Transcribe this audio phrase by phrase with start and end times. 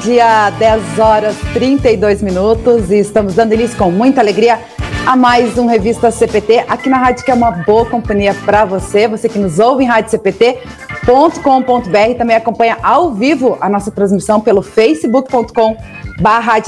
[0.00, 4.58] dia, 10 horas 32 minutos e estamos dando início com muita alegria
[5.10, 9.08] a mais um Revista CPT aqui na rádio que é uma boa companhia para você,
[9.08, 15.76] você que nos ouve em radiocpt.com.br também acompanha ao vivo a nossa transmissão pelo facebook.com
[16.20, 16.58] barra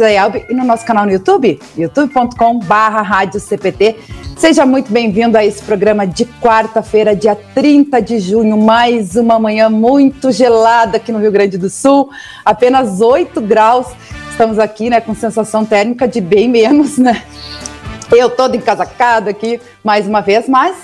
[0.50, 3.24] e no nosso canal no YouTube, youtube.com barra
[4.36, 9.70] Seja muito bem-vindo a esse programa de quarta-feira, dia 30 de junho, mais uma manhã
[9.70, 12.10] muito gelada aqui no Rio Grande do Sul,
[12.44, 13.86] apenas 8 graus.
[14.28, 17.22] Estamos aqui, né, com sensação térmica de bem menos, né?
[18.14, 20.76] Eu toda encasacada aqui, mais uma vez, mas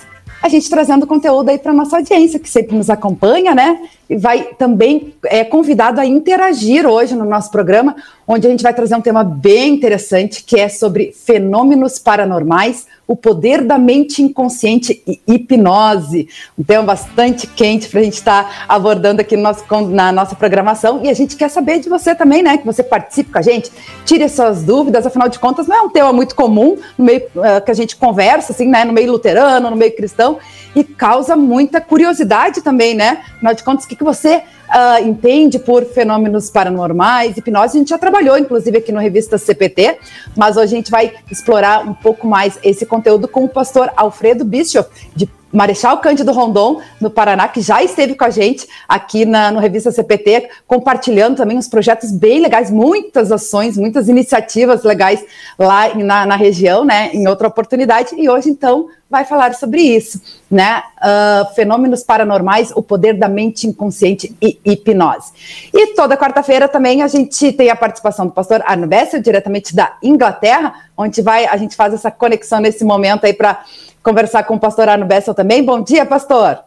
[0.42, 3.78] a gente trazendo conteúdo aí para nossa audiência, que sempre nos acompanha, né?
[4.10, 7.94] Vai também é convidado a interagir hoje no nosso programa,
[8.26, 13.16] onde a gente vai trazer um tema bem interessante, que é sobre fenômenos paranormais, o
[13.16, 16.28] poder da mente inconsciente e hipnose.
[16.58, 20.36] Um tema bastante quente para a gente estar tá abordando aqui no nosso, na nossa
[20.36, 21.02] programação.
[21.02, 22.58] E a gente quer saber de você também, né?
[22.58, 23.72] Que você participe com a gente,
[24.04, 27.64] tire suas dúvidas, afinal de contas, não é um tema muito comum no meio uh,
[27.64, 28.84] que a gente conversa, assim, né?
[28.84, 30.38] No meio luterano, no meio cristão,
[30.76, 33.22] e causa muita curiosidade também, né?
[33.36, 37.76] Afinal de contas, que, que você uh, entende por fenômenos paranormais, hipnose.
[37.76, 39.98] A gente já trabalhou, inclusive, aqui no Revista CPT,
[40.36, 44.44] mas hoje a gente vai explorar um pouco mais esse conteúdo com o pastor Alfredo
[44.44, 49.50] Bischoff, de Marechal Cândido Rondon, no Paraná, que já esteve com a gente aqui na,
[49.50, 55.24] no Revista CPT, compartilhando também uns projetos bem legais, muitas ações, muitas iniciativas legais
[55.58, 58.14] lá na, na região, né, em outra oportunidade.
[58.16, 60.82] E hoje, então, vai falar sobre isso, né?
[60.98, 65.32] Uh, fenômenos paranormais, o poder da mente inconsciente e hipnose.
[65.72, 69.96] E toda quarta-feira também a gente tem a participação do pastor Arno Bessel, diretamente da
[70.02, 73.64] Inglaterra, onde vai, a gente faz essa conexão nesse momento aí para
[74.08, 75.62] conversar com o pastor Arno Bessel também.
[75.62, 76.60] Bom dia, pastor!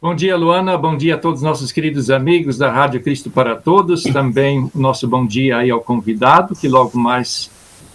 [0.00, 0.78] Bom dia, Luana.
[0.78, 4.04] Bom dia a todos os nossos queridos amigos da Rádio Cristo para Todos.
[4.04, 7.50] Também nosso bom dia aí ao convidado, que logo mais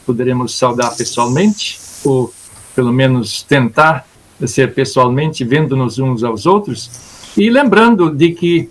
[0.05, 2.31] poderemos saudar pessoalmente, ou
[2.75, 4.05] pelo menos tentar
[4.45, 7.31] ser pessoalmente, vendo-nos uns aos outros.
[7.37, 8.69] E lembrando de que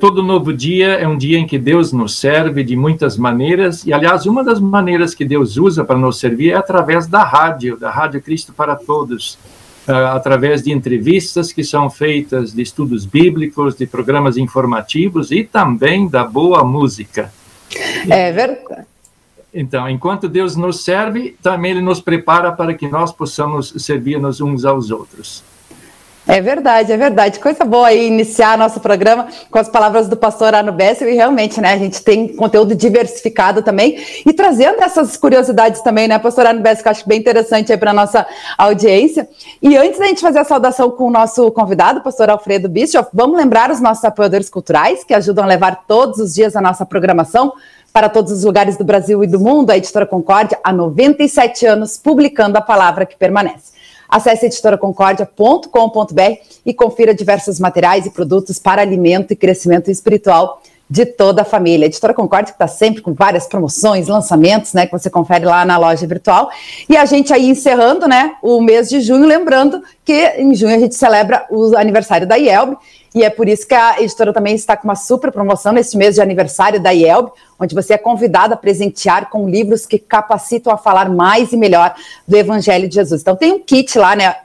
[0.00, 3.92] todo novo dia é um dia em que Deus nos serve de muitas maneiras, e
[3.92, 7.90] aliás, uma das maneiras que Deus usa para nos servir é através da rádio, da
[7.90, 9.38] Rádio Cristo para Todos,
[9.86, 16.08] uh, através de entrevistas que são feitas, de estudos bíblicos, de programas informativos e também
[16.08, 17.30] da boa música.
[18.08, 18.86] É verdade.
[19.52, 24.64] Então, enquanto Deus nos serve, também Ele nos prepara para que nós possamos servir-nos uns
[24.64, 25.42] aos outros.
[26.28, 27.38] É verdade, é verdade.
[27.38, 31.60] Coisa boa aí iniciar nosso programa com as palavras do pastor Arno Bessel e realmente,
[31.60, 36.60] né, a gente tem conteúdo diversificado também e trazendo essas curiosidades também, né, pastor Arno
[36.60, 38.26] Bessel, que eu acho bem interessante aí para nossa
[38.58, 39.28] audiência.
[39.62, 43.36] E antes da gente fazer a saudação com o nosso convidado, pastor Alfredo Bischoff, vamos
[43.36, 47.52] lembrar os nossos apoiadores culturais que ajudam a levar todos os dias a nossa programação
[47.92, 51.96] para todos os lugares do Brasil e do mundo, a Editora Concórdia há 97 anos
[51.96, 53.75] publicando a palavra que permanece.
[54.08, 56.20] Acesse editoraconcordia.com.br
[56.64, 61.86] e confira diversos materiais e produtos para alimento e crescimento espiritual de toda a família.
[61.86, 65.76] A Editora Concórdia está sempre com várias promoções, lançamentos, né, que você confere lá na
[65.76, 66.48] loja virtual.
[66.88, 70.78] E a gente aí encerrando, né, o mês de junho, lembrando que em junho a
[70.78, 72.76] gente celebra o aniversário da IELB,
[73.16, 76.16] e é por isso que a editora também está com uma super promoção neste mês
[76.16, 80.76] de aniversário da IELB, onde você é convidado a presentear com livros que capacitam a
[80.76, 81.94] falar mais e melhor
[82.28, 83.22] do Evangelho de Jesus.
[83.22, 84.36] Então tem um kit lá, né,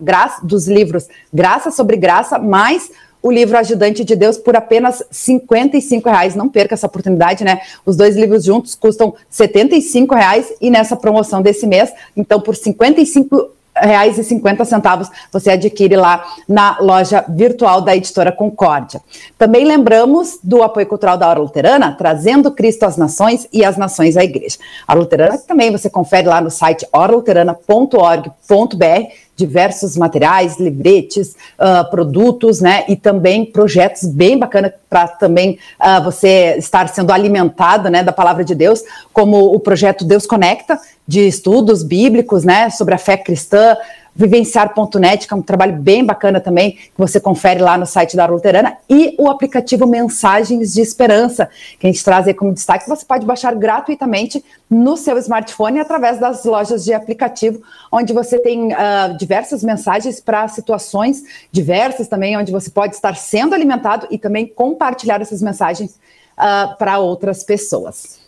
[0.42, 2.90] dos livros Graça sobre Graça, mais
[3.22, 6.34] o livro Ajudante de Deus por apenas R$ reais.
[6.34, 7.60] Não perca essa oportunidade, né?
[7.86, 12.62] Os dois livros juntos custam R$ reais e nessa promoção desse mês, então por R$
[12.62, 19.02] 55 reais e cinquenta centavos você adquire lá na loja virtual da editora Concórdia.
[19.38, 24.18] Também lembramos do apoio cultural da Hora Luterana, trazendo Cristo às nações e as nações
[24.18, 24.58] à igreja.
[24.88, 32.84] A Luterana também você confere lá no site oraluterana.org.br diversos materiais, livretes, uh, produtos, né,
[32.88, 38.44] e também projetos bem bacanas para também uh, você estar sendo alimentado, né, da palavra
[38.44, 43.76] de Deus, como o projeto Deus Conecta, de estudos bíblicos, né, sobre a fé cristã,
[44.16, 48.26] vivenciar.net, que é um trabalho bem bacana também, que você confere lá no site da
[48.26, 51.50] Luterana, e o aplicativo Mensagens de Esperança,
[51.80, 55.80] que a gente traz aí como destaque, que você pode baixar gratuitamente no seu smartphone
[55.80, 57.62] através das lojas de aplicativo,
[57.92, 63.54] onde você tem uh, diversas mensagens para situações diversas também, onde você pode estar sendo
[63.54, 66.00] alimentado e também compartilhar essas mensagens
[66.38, 68.22] uh, para outras pessoas.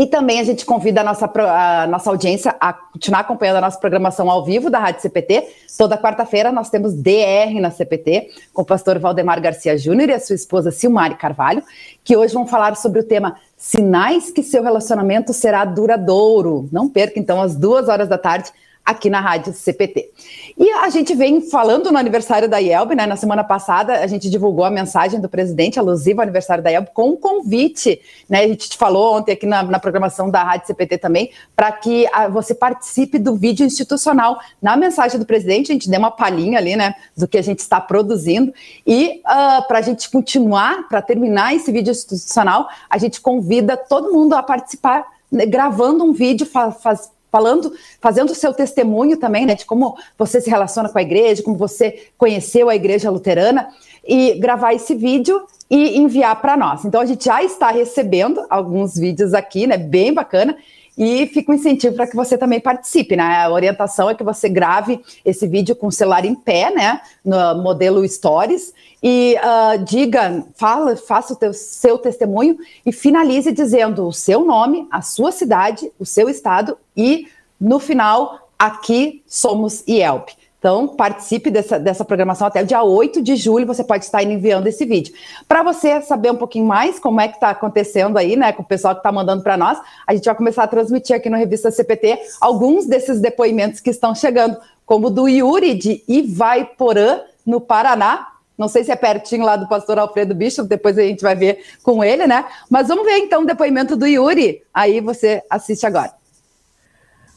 [0.00, 3.78] E também a gente convida a nossa, a nossa audiência a continuar acompanhando a nossa
[3.78, 5.46] programação ao vivo da Rádio CPT.
[5.76, 10.18] Toda quarta-feira nós temos DR na CPT, com o pastor Valdemar Garcia Júnior e a
[10.18, 11.62] sua esposa Silmari Carvalho,
[12.02, 16.66] que hoje vão falar sobre o tema Sinais que seu relacionamento será duradouro.
[16.72, 18.50] Não perca, então, às duas horas da tarde,
[18.84, 20.10] aqui na Rádio CPT.
[20.58, 23.06] E a gente vem falando no aniversário da IELB, né?
[23.06, 26.88] Na semana passada a gente divulgou a mensagem do presidente alusiva ao aniversário da IELB
[26.92, 28.40] com um convite, né?
[28.44, 32.06] A gente te falou ontem aqui na, na programação da Rádio CPT também, para que
[32.12, 34.40] a, você participe do vídeo institucional.
[34.60, 36.94] Na mensagem do presidente, a gente deu uma palhinha ali, né?
[37.16, 38.52] Do que a gente está produzindo.
[38.86, 43.76] E uh, ah, para a gente continuar, para terminar esse vídeo institucional, a gente convida
[43.76, 49.46] todo mundo a participar né, gravando um vídeo, faz falando, fazendo o seu testemunho também,
[49.46, 53.68] né, de como você se relaciona com a igreja, como você conheceu a igreja luterana,
[54.06, 56.84] e gravar esse vídeo e enviar para nós.
[56.84, 60.56] Então a gente já está recebendo alguns vídeos aqui, né, bem bacana,
[61.00, 63.42] e fica um incentivo para que você também participe, né?
[63.42, 67.00] A orientação é que você grave esse vídeo com o celular em pé, né?
[67.24, 74.06] No modelo Stories, e uh, diga, fala, faça o teu, seu testemunho e finalize dizendo
[74.06, 80.28] o seu nome, a sua cidade, o seu estado e, no final, aqui somos IELP.
[80.60, 84.66] Então, participe dessa, dessa programação até o dia 8 de julho, você pode estar enviando
[84.66, 85.14] esse vídeo.
[85.48, 88.66] Para você saber um pouquinho mais como é que está acontecendo aí, né, com o
[88.66, 91.70] pessoal que está mandando para nós, a gente vai começar a transmitir aqui no Revista
[91.70, 94.54] CPT alguns desses depoimentos que estão chegando,
[94.84, 98.28] como do Yuri de Ivaiporã, no Paraná.
[98.58, 101.64] Não sei se é pertinho lá do pastor Alfredo Bicho, depois a gente vai ver
[101.82, 102.44] com ele, né?
[102.68, 104.62] Mas vamos ver então o depoimento do Yuri.
[104.74, 106.12] Aí você assiste agora.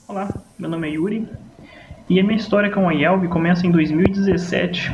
[0.10, 0.28] Olá,
[0.60, 1.26] meu nome é Yuri,
[2.10, 4.94] e a minha história com a IELB começa em 2017,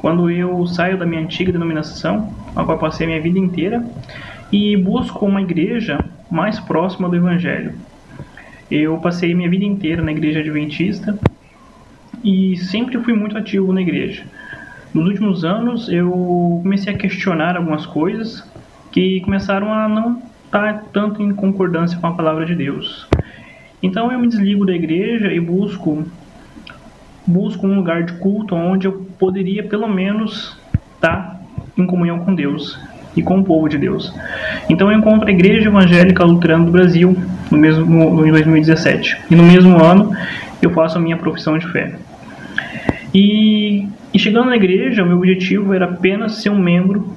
[0.00, 3.84] quando eu saio da minha antiga denominação, a qual passei a minha vida inteira,
[4.52, 5.98] e busco uma igreja
[6.30, 7.74] mais próxima do Evangelho.
[8.70, 11.18] Eu passei minha vida inteira na igreja adventista
[12.22, 14.24] e sempre fui muito ativo na igreja.
[14.92, 18.48] Nos últimos anos eu comecei a questionar algumas coisas
[18.92, 23.08] que começaram a não estar tanto em concordância com a palavra de Deus.
[23.82, 26.06] Então eu me desligo da igreja e busco
[27.26, 30.56] busco um lugar de culto onde eu poderia pelo menos
[30.94, 31.40] estar
[31.76, 32.78] em comunhão com Deus
[33.16, 34.12] e com o povo de Deus.
[34.68, 37.16] Então eu encontro a Igreja Evangélica Luterana do Brasil
[37.50, 40.14] no mesmo em 2017 e no mesmo ano
[40.60, 41.94] eu faço a minha profissão de fé.
[43.14, 47.14] E, e chegando na igreja, o meu objetivo era apenas ser um membro,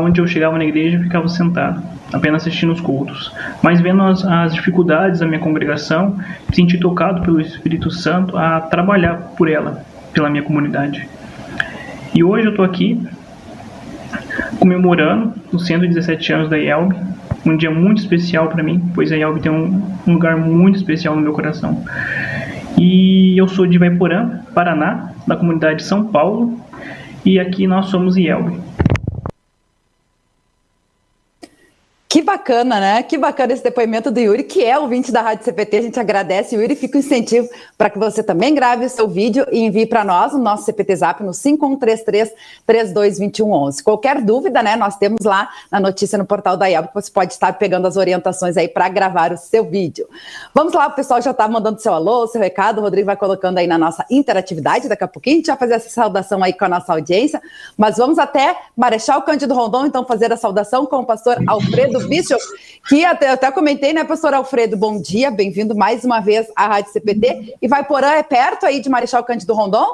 [0.00, 4.24] onde eu chegava na igreja e ficava sentado apenas assistindo os cultos, mas vendo as,
[4.24, 6.16] as dificuldades da minha congregação,
[6.48, 11.06] me senti tocado pelo Espírito Santo a trabalhar por ela, pela minha comunidade.
[12.14, 13.00] E hoje eu estou aqui
[14.58, 16.96] comemorando os 117 anos da IELB,
[17.44, 21.14] um dia muito especial para mim, pois a IELB tem um, um, lugar muito especial
[21.14, 21.84] no meu coração.
[22.78, 26.58] E eu sou de Ivaiporã, Paraná, da comunidade de São Paulo,
[27.24, 28.60] e aqui nós somos IELB.
[32.08, 33.02] Que bacana, né?
[33.02, 35.76] Que bacana esse depoimento do Yuri, que é ouvinte da Rádio CPT.
[35.76, 37.46] A gente agradece, Yuri, fica o um incentivo
[37.76, 40.96] para que você também grave o seu vídeo e envie para nós o nosso CPT
[40.96, 43.82] Zap no 5133-322111.
[43.82, 44.74] Qualquer dúvida, né?
[44.74, 47.98] Nós temos lá na notícia no portal da IELB que você pode estar pegando as
[47.98, 50.08] orientações aí para gravar o seu vídeo.
[50.54, 52.78] Vamos lá, o pessoal já está mandando seu alô, seu recado.
[52.78, 54.88] O Rodrigo vai colocando aí na nossa interatividade.
[54.88, 57.38] Daqui a pouquinho a gente vai fazer essa saudação aí com a nossa audiência.
[57.76, 61.97] Mas vamos até Marechal Cândido Rondon, então, fazer a saudação com o pastor Alfredo
[62.88, 64.76] que até, até comentei, né, pastor Alfredo?
[64.76, 67.56] Bom dia, bem-vindo mais uma vez à Rádio CPT.
[67.60, 69.92] E vai Porã é perto aí de Marechal Cândido Rondon?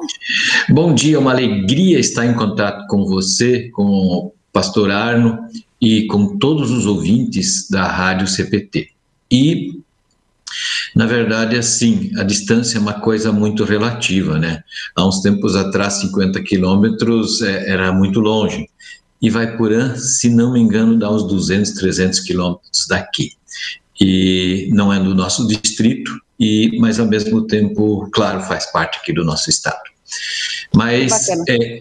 [0.68, 5.38] Bom dia, uma alegria estar em contato com você, com o pastor Arno
[5.80, 8.90] e com todos os ouvintes da Rádio CPT.
[9.30, 9.80] E
[10.94, 14.62] na verdade, assim, a distância é uma coisa muito relativa, né?
[14.94, 18.68] Há uns tempos atrás, 50 quilômetros é, era muito longe
[19.25, 23.31] e Vaipurã, se não me engano, dá uns 200, 300 quilômetros daqui.
[23.99, 29.14] E não é do nosso distrito, e mas ao mesmo tempo, claro, faz parte aqui
[29.14, 29.81] do nosso estado.
[30.75, 31.11] Mas
[31.49, 31.81] é,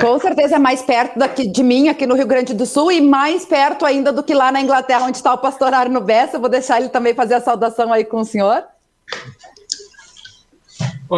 [0.00, 3.00] Com certeza é mais perto daqui de mim, aqui no Rio Grande do Sul, e
[3.00, 6.34] mais perto ainda do que lá na Inglaterra, onde está o pastor Arno Bessa.
[6.34, 8.64] Eu vou deixar ele também fazer a saudação aí com o senhor.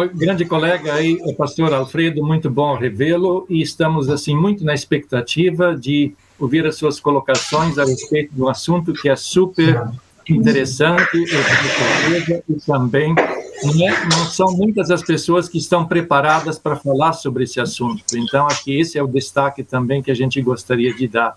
[0.05, 5.75] Grande colega aí, o pastor Alfredo, muito bom revê-lo e estamos assim muito na expectativa
[5.75, 9.87] de ouvir as suas colocações a respeito de um assunto que é super
[10.29, 11.17] interessante
[12.47, 17.59] e também né, não são muitas as pessoas que estão preparadas para falar sobre esse
[17.59, 18.03] assunto.
[18.13, 21.35] Então, que esse é o destaque também que a gente gostaria de dar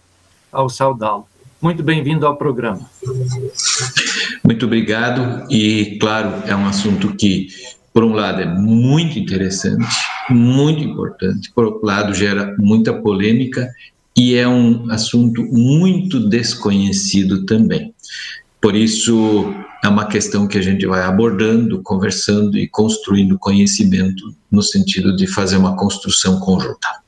[0.53, 1.27] ao saudá-lo.
[1.63, 2.91] muito bem-vindo ao programa.
[4.45, 5.47] Muito obrigado.
[5.51, 7.49] E, claro, é um assunto que,
[7.93, 9.85] por um lado, é muito interessante,
[10.29, 13.69] muito importante, por outro lado, gera muita polêmica
[14.17, 17.93] e é um assunto muito desconhecido também.
[18.61, 24.63] Por isso, é uma questão que a gente vai abordando, conversando e construindo conhecimento no
[24.63, 27.00] sentido de fazer uma construção conjunta.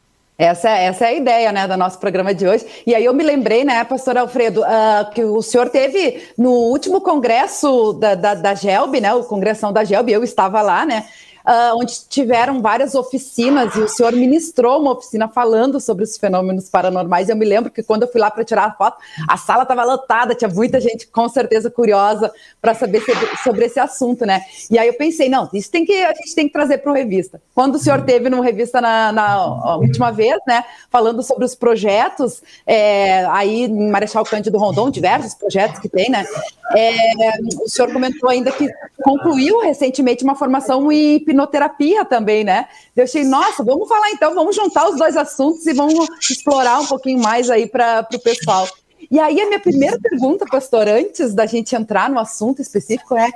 [0.42, 2.66] Essa, essa é a ideia né, do nosso programa de hoje.
[2.84, 7.00] E aí eu me lembrei, né, pastor Alfredo, uh, que o senhor teve no último
[7.00, 11.04] congresso da, da, da GELB, né, o congressão da GELB, eu estava lá, né,
[11.46, 16.68] uh, onde tiveram várias oficinas e o senhor ministrou uma oficina falando sobre os fenômenos
[16.68, 17.28] paranormais.
[17.28, 19.84] Eu me lembro que quando eu fui lá para tirar a foto, a sala estava
[19.84, 23.02] lotada, tinha muita gente com certeza curiosa para saber
[23.42, 24.42] sobre, esse assunto, né?
[24.70, 26.98] E aí eu pensei, não, isso tem que a gente tem que trazer para uma
[26.98, 27.40] revista.
[27.54, 32.42] Quando o senhor teve numa revista na, na última vez, né, falando sobre os projetos,
[32.66, 36.24] é, aí em Marechal Cândido Rondon, diversos projetos que tem, né?
[36.74, 36.92] É,
[37.64, 38.68] o senhor comentou ainda que
[39.02, 42.66] concluiu recentemente uma formação em hipnoterapia também, né?
[42.94, 46.86] Eu achei, nossa, vamos falar então, vamos juntar os dois assuntos e vamos explorar um
[46.86, 48.68] pouquinho mais aí para o pessoal.
[49.10, 53.28] E aí a minha primeira pergunta, pastor, antes da gente entrar no assunto específico, é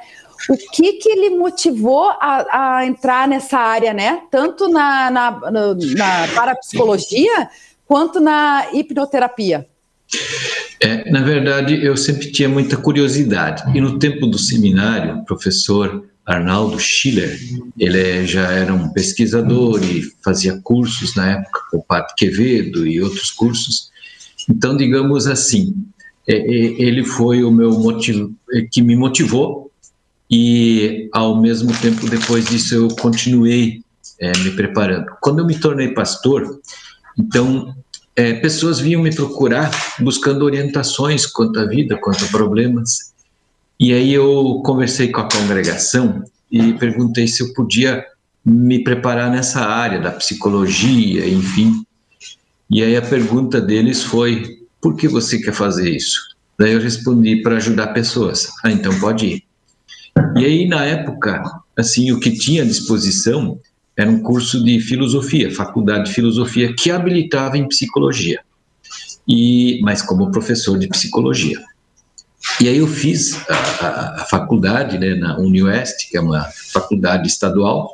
[0.48, 4.22] o que que ele motivou a, a entrar nessa área, né?
[4.30, 7.48] Tanto na, na, na, na parapsicologia
[7.86, 9.66] quanto na hipnoterapia.
[10.80, 13.64] É, na verdade, eu sempre tinha muita curiosidade.
[13.76, 17.38] E no tempo do seminário, professor Arnaldo Schiller,
[17.78, 23.00] ele já era um pesquisador e fazia cursos na época com o Padre Quevedo e
[23.00, 23.90] outros cursos.
[24.50, 25.75] Então, digamos assim,
[26.26, 29.71] é, é, ele foi o meu motivo, é, que me motivou
[30.28, 33.83] e, ao mesmo tempo, depois disso, eu continuei
[34.21, 35.06] é, me preparando.
[35.21, 36.61] Quando eu me tornei pastor,
[37.16, 37.73] então
[38.16, 43.14] é, pessoas vinham me procurar buscando orientações quanto à vida, quanto a problemas.
[43.78, 48.04] E aí eu conversei com a congregação e perguntei se eu podia
[48.45, 51.85] me preparar nessa área da psicologia, enfim.
[52.71, 56.21] E aí a pergunta deles foi: por que você quer fazer isso?
[56.59, 58.49] Daí eu respondi para ajudar pessoas.
[58.64, 59.42] Ah, então pode ir.
[60.37, 61.42] E aí na época,
[61.76, 63.61] assim, o que tinha à disposição
[63.97, 68.40] era um curso de filosofia, faculdade de filosofia, que habilitava em psicologia,
[69.26, 71.59] e mas como professor de psicologia.
[72.60, 77.28] E aí eu fiz a, a, a faculdade né, na UniOeste, que é uma faculdade
[77.28, 77.90] estadual,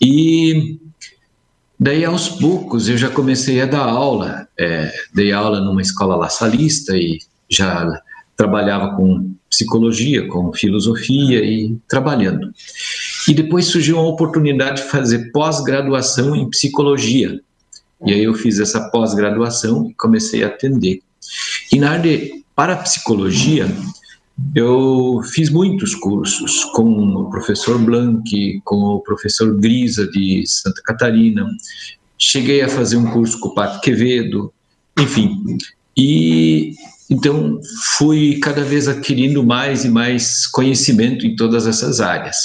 [0.00, 0.78] e
[1.78, 6.96] daí aos poucos eu já comecei a dar aula, é, dei aula numa escola laçalista
[6.96, 8.02] e já
[8.36, 12.52] trabalhava com psicologia, com filosofia e trabalhando.
[13.26, 17.40] E depois surgiu uma oportunidade de fazer pós-graduação em psicologia.
[18.04, 21.00] E aí eu fiz essa pós-graduação e comecei a atender.
[21.72, 23.68] E na área de parapsicologia,
[24.54, 31.46] eu fiz muitos cursos com o professor Blanc, com o professor Grisa de Santa Catarina.
[32.18, 34.52] Cheguei a fazer um curso com o Pato Quevedo,
[34.98, 35.58] enfim.
[35.96, 36.74] E
[37.08, 37.60] então
[37.96, 42.36] fui cada vez adquirindo mais e mais conhecimento em todas essas áreas.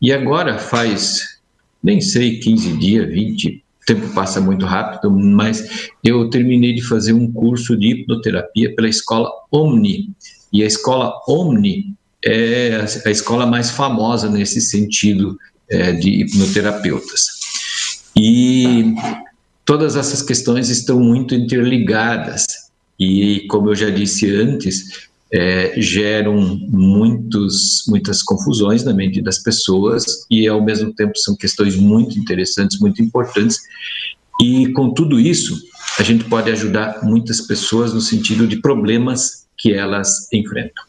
[0.00, 1.40] E agora faz,
[1.82, 7.12] nem sei, 15 dias, 20, o tempo passa muito rápido, mas eu terminei de fazer
[7.12, 10.10] um curso de hipnoterapia pela escola Omni.
[10.52, 15.36] E a escola Omni é a escola mais famosa nesse sentido
[15.68, 17.42] é, de hipnoterapeutas.
[18.16, 18.94] E
[19.64, 22.46] todas essas questões estão muito interligadas.
[23.00, 26.36] E, como eu já disse antes, é, geram
[26.68, 32.78] muitos, muitas confusões na mente das pessoas e, ao mesmo tempo, são questões muito interessantes,
[32.78, 33.58] muito importantes.
[34.40, 35.58] E, com tudo isso,
[35.98, 40.84] a gente pode ajudar muitas pessoas no sentido de problemas que elas enfrentam.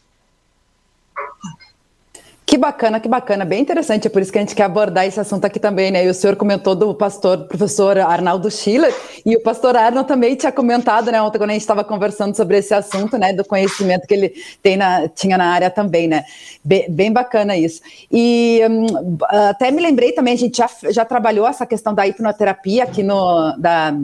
[2.54, 4.06] Que bacana, que bacana, bem interessante.
[4.06, 6.06] É por isso que a gente quer abordar esse assunto aqui também, né?
[6.06, 8.94] E o senhor comentou do pastor, professor Arnaldo Schiller,
[9.26, 12.58] e o pastor Arno também tinha comentado, né, ontem quando a gente estava conversando sobre
[12.58, 14.32] esse assunto, né, do conhecimento que ele
[14.62, 16.22] tem na, tinha na área também, né?
[16.62, 17.82] Bem, bem bacana isso.
[18.08, 22.84] E um, até me lembrei também, a gente já, já trabalhou essa questão da hipnoterapia
[22.84, 23.52] aqui no.
[23.58, 23.96] Da,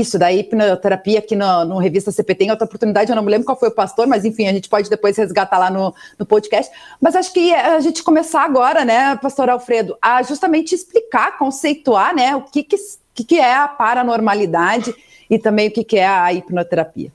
[0.00, 3.46] isso, da hipnoterapia aqui no, no Revista CPT, em outra oportunidade, eu não me lembro
[3.46, 6.70] qual foi o pastor, mas enfim, a gente pode depois resgatar lá no, no podcast.
[7.00, 12.36] Mas acho que a gente começar agora, né, pastor Alfredo, a justamente explicar, conceituar, né,
[12.36, 12.76] o que, que,
[13.24, 14.94] que é a paranormalidade
[15.30, 17.10] e também o que, que é a hipnoterapia.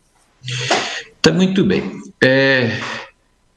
[1.21, 1.83] Tá muito bem.
[2.23, 2.79] É,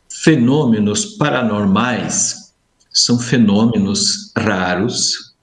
[0.09, 2.53] fenômenos paranormais
[2.93, 5.34] são fenômenos raros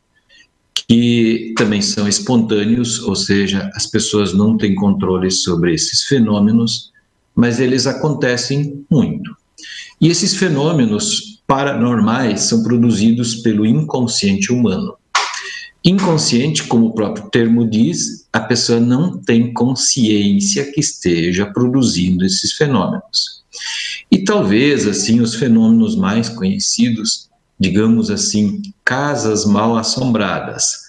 [0.74, 6.92] que também são espontâneos, ou seja, as pessoas não têm controle sobre esses fenômenos,
[7.36, 9.36] mas eles acontecem muito.
[10.00, 14.96] E esses fenômenos paranormais são produzidos pelo inconsciente humano.
[15.84, 22.54] Inconsciente, como o próprio termo diz, a pessoa não tem consciência que esteja produzindo esses
[22.54, 23.42] fenômenos.
[24.12, 27.31] E talvez, assim, os fenômenos mais conhecidos,
[27.62, 30.80] digamos assim, casas mal assombradas,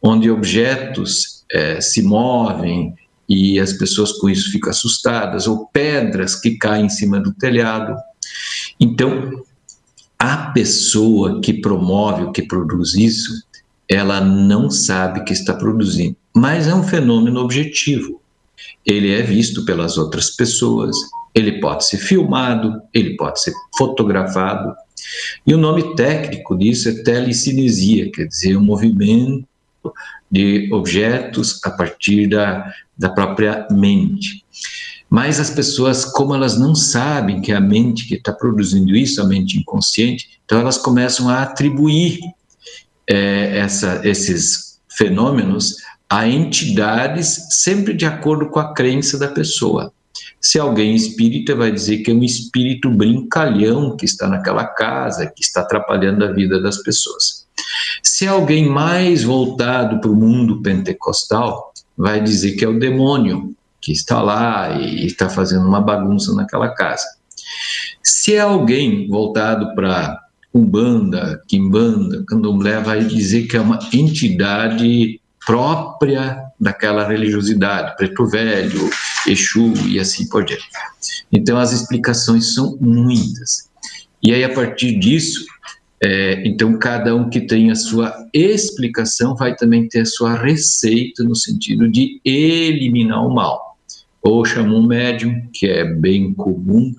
[0.00, 2.94] onde objetos é, se movem
[3.28, 7.96] e as pessoas com isso ficam assustadas, ou pedras que caem em cima do telhado.
[8.78, 9.42] Então,
[10.16, 13.42] a pessoa que promove, o que produz isso,
[13.88, 18.20] ela não sabe que está produzindo, mas é um fenômeno objetivo.
[18.86, 20.96] Ele é visto pelas outras pessoas,
[21.34, 24.74] ele pode ser filmado, ele pode ser fotografado.
[25.46, 29.46] E o nome técnico disso é telecinesia, quer dizer, o movimento
[30.30, 34.44] de objetos a partir da, da própria mente.
[35.08, 39.20] Mas as pessoas, como elas não sabem que é a mente que está produzindo isso,
[39.20, 42.20] a mente inconsciente, então elas começam a atribuir
[43.08, 45.76] é, essa, esses fenômenos
[46.08, 49.92] a entidades sempre de acordo com a crença da pessoa.
[50.40, 55.42] Se alguém espírita vai dizer que é um espírito brincalhão que está naquela casa, que
[55.42, 57.46] está atrapalhando a vida das pessoas.
[58.02, 63.92] Se alguém mais voltado para o mundo pentecostal, vai dizer que é o demônio que
[63.92, 67.06] está lá e está fazendo uma bagunça naquela casa.
[68.02, 70.18] Se alguém voltado para
[70.54, 78.90] Umbanda, Kimbanda, Candomblé, vai dizer que é uma entidade própria daquela religiosidade, Preto Velho,
[79.26, 80.68] Exu e assim por diante.
[81.32, 83.70] Então as explicações são muitas.
[84.22, 85.46] E aí a partir disso,
[86.02, 91.22] é, então cada um que tem a sua explicação vai também ter a sua receita
[91.22, 93.76] no sentido de eliminar o mal.
[94.22, 96.94] Ou chama um médium, que é bem comum,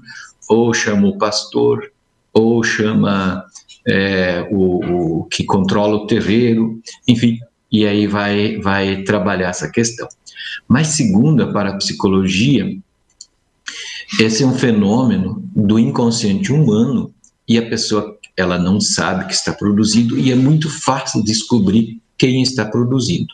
[0.50, 1.92] ou chama o pastor,
[2.34, 3.46] ou chama
[3.88, 7.40] é, o, o, que controla o terreiro, enfim,
[7.72, 10.08] e aí vai, vai trabalhar essa questão.
[10.68, 12.78] Mas, segundo a parapsicologia,
[14.20, 17.14] esse é um fenômeno do inconsciente humano
[17.48, 22.42] e a pessoa ela não sabe que está produzindo e é muito fácil descobrir quem
[22.42, 23.34] está produzindo.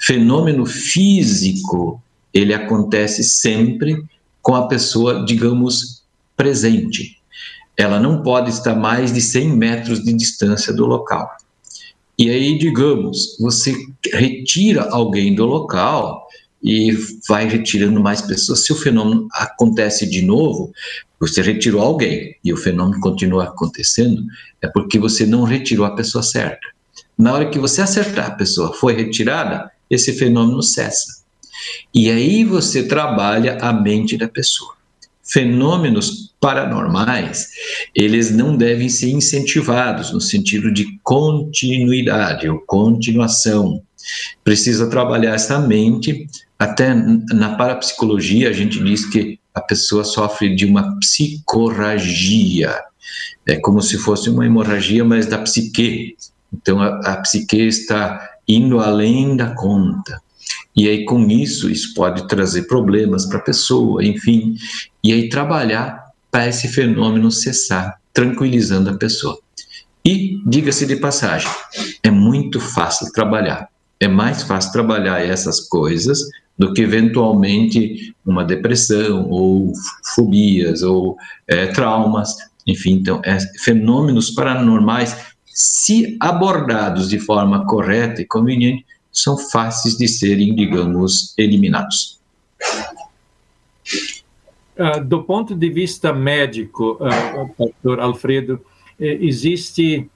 [0.00, 4.04] Fenômeno físico, ele acontece sempre
[4.40, 6.02] com a pessoa, digamos,
[6.36, 7.22] presente
[7.76, 11.30] ela não pode estar mais de 100 metros de distância do local.
[12.18, 13.74] E aí, digamos, você
[14.12, 16.26] retira alguém do local
[16.62, 16.92] e
[17.28, 18.64] vai retirando mais pessoas.
[18.64, 20.72] Se o fenômeno acontece de novo,
[21.18, 24.24] você retirou alguém e o fenômeno continua acontecendo,
[24.60, 26.68] é porque você não retirou a pessoa certa.
[27.16, 31.22] Na hora que você acertar a pessoa foi retirada, esse fenômeno cessa.
[31.94, 34.74] E aí você trabalha a mente da pessoa
[35.22, 37.50] fenômenos paranormais,
[37.94, 43.80] eles não devem ser incentivados no sentido de continuidade ou continuação.
[44.42, 46.26] Precisa trabalhar essa mente.
[46.58, 52.76] Até na parapsicologia, a gente diz que a pessoa sofre de uma psicorragia.
[53.46, 56.16] É como se fosse uma hemorragia, mas da psique.
[56.52, 60.20] Então, a, a psique está indo além da conta.
[60.74, 64.56] E aí, com isso, isso pode trazer problemas para a pessoa, enfim.
[65.04, 66.01] E aí, trabalhar
[66.32, 69.38] para esse fenômeno cessar, tranquilizando a pessoa.
[70.02, 71.50] E, diga-se de passagem,
[72.02, 73.68] é muito fácil trabalhar.
[74.00, 76.18] É mais fácil trabalhar essas coisas
[76.58, 79.72] do que eventualmente uma depressão ou
[80.14, 81.16] fobias ou
[81.46, 82.34] é, traumas,
[82.66, 85.16] enfim, então é, fenômenos paranormais,
[85.46, 92.18] se abordados de forma correta e conveniente, são fáceis de serem, digamos, eliminados.
[94.82, 98.60] Uh, do ponto de vista médico, uh, doutor Alfredo,
[98.98, 100.10] eh, existe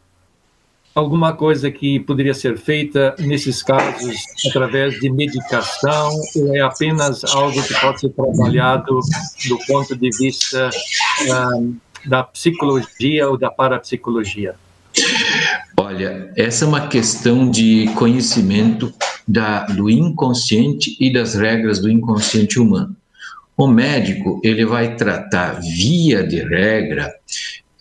[0.93, 4.17] alguma coisa que poderia ser feita nesses casos
[4.49, 8.99] através de medicação ou é apenas algo que pode ser trabalhado
[9.47, 10.69] do ponto de vista
[11.29, 14.57] uh, da psicologia ou da parapsicologia?
[15.77, 18.93] Olha, essa é uma questão de conhecimento
[19.29, 22.97] da, do inconsciente e das regras do inconsciente humano.
[23.57, 27.12] O médico ele vai tratar via de regra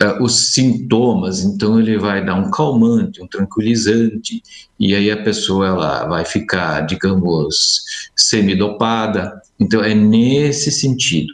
[0.01, 4.41] uh, os sintomas, então ele vai dar um calmante, um tranquilizante,
[4.79, 7.81] e aí a pessoa ela vai ficar, digamos,
[8.15, 9.41] semidopada.
[9.59, 11.33] Então é nesse sentido.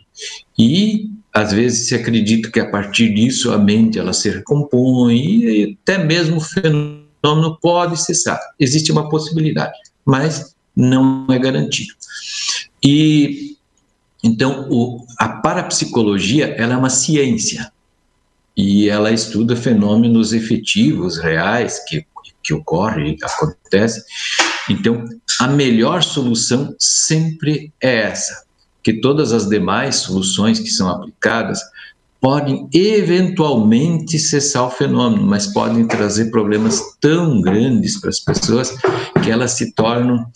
[0.58, 5.78] E às vezes se acredita que a partir disso a mente ela se recompõe e
[5.82, 8.40] até mesmo o fenômeno pode cessar.
[8.60, 11.94] Existe uma possibilidade, mas não é garantido.
[12.84, 13.51] E
[14.24, 17.72] Então, o, a parapsicologia ela é uma ciência
[18.56, 22.06] e ela estuda fenômenos efetivos, reais, que,
[22.44, 24.04] que ocorrem, acontecem.
[24.70, 25.06] Então,
[25.40, 28.44] a melhor solução sempre é essa,
[28.84, 31.60] que todas as demais soluções que são aplicadas
[32.20, 38.76] podem eventualmente cessar o fenômeno, mas podem trazer problemas tão grandes para as pessoas
[39.24, 40.28] que elas se tornam,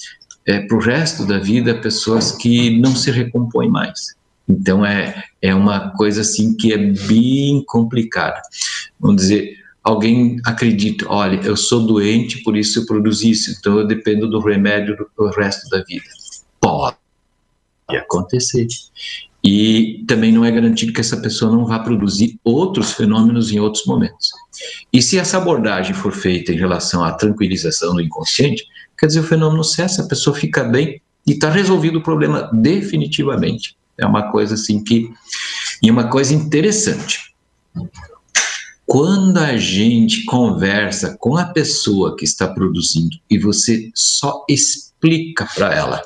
[0.46, 4.16] é, para o resto da vida, pessoas que não se recompõem mais.
[4.48, 8.42] Então é, é uma coisa assim que é bem complicada.
[9.00, 13.88] Vamos dizer, alguém acredita, olha, eu sou doente, por isso eu produzo isso, então eu
[13.88, 16.06] dependo do remédio do resto da vida.
[16.60, 16.98] Pode
[17.90, 18.68] acontecer.
[19.44, 23.86] E também não é garantido que essa pessoa não vá produzir outros fenômenos em outros
[23.86, 24.32] momentos.
[24.92, 28.66] E se essa abordagem for feita em relação à tranquilização do inconsciente,
[28.98, 33.76] quer dizer, o fenômeno cessa, a pessoa fica bem e está resolvido o problema definitivamente.
[33.98, 35.10] É uma coisa assim que.
[35.82, 37.34] E uma coisa interessante.
[38.86, 45.74] Quando a gente conversa com a pessoa que está produzindo e você só explica para
[45.74, 46.02] ela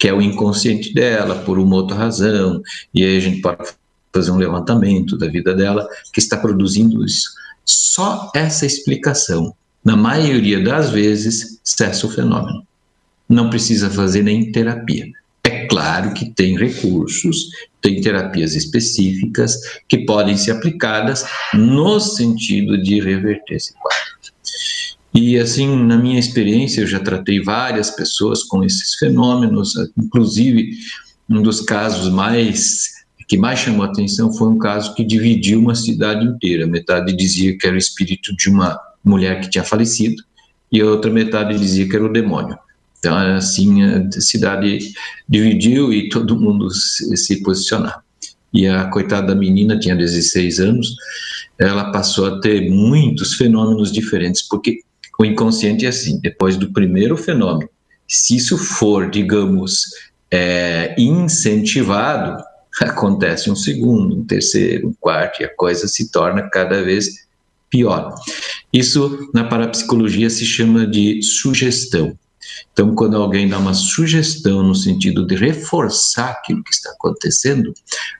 [0.00, 2.62] que é o inconsciente dela, por uma outra razão,
[2.94, 3.70] e aí a gente pode
[4.10, 7.28] fazer um levantamento da vida dela que está produzindo isso.
[7.66, 12.66] Só essa explicação, na maioria das vezes, cessa o fenômeno.
[13.28, 15.06] Não precisa fazer nem terapia.
[15.44, 17.48] É claro que tem recursos,
[17.80, 19.56] tem terapias específicas
[19.88, 24.00] que podem ser aplicadas no sentido de reverter esse quadro.
[25.14, 30.70] E assim, na minha experiência, eu já tratei várias pessoas com esses fenômenos, inclusive
[31.28, 36.26] um dos casos mais que mais chamou atenção foi um caso que dividiu uma cidade
[36.26, 36.66] inteira.
[36.66, 40.22] Metade dizia que era o espírito de uma mulher que tinha falecido
[40.70, 42.56] e a outra metade dizia que era o demônio.
[42.98, 44.92] Então, assim, a cidade
[45.28, 48.02] dividiu e todo mundo se, se posicionar.
[48.52, 50.94] E a coitada da menina tinha 16 anos,
[51.58, 54.80] ela passou a ter muitos fenômenos diferentes, porque
[55.18, 57.68] o inconsciente é assim, depois do primeiro fenômeno,
[58.06, 59.84] se isso for, digamos,
[60.30, 62.42] é, incentivado,
[62.82, 67.26] acontece um segundo, um terceiro, um quarto, e a coisa se torna cada vez
[67.68, 68.14] pior.
[68.72, 72.16] Isso na parapsicologia se chama de sugestão.
[72.72, 77.74] Então, quando alguém dá uma sugestão no sentido de reforçar aquilo que está acontecendo,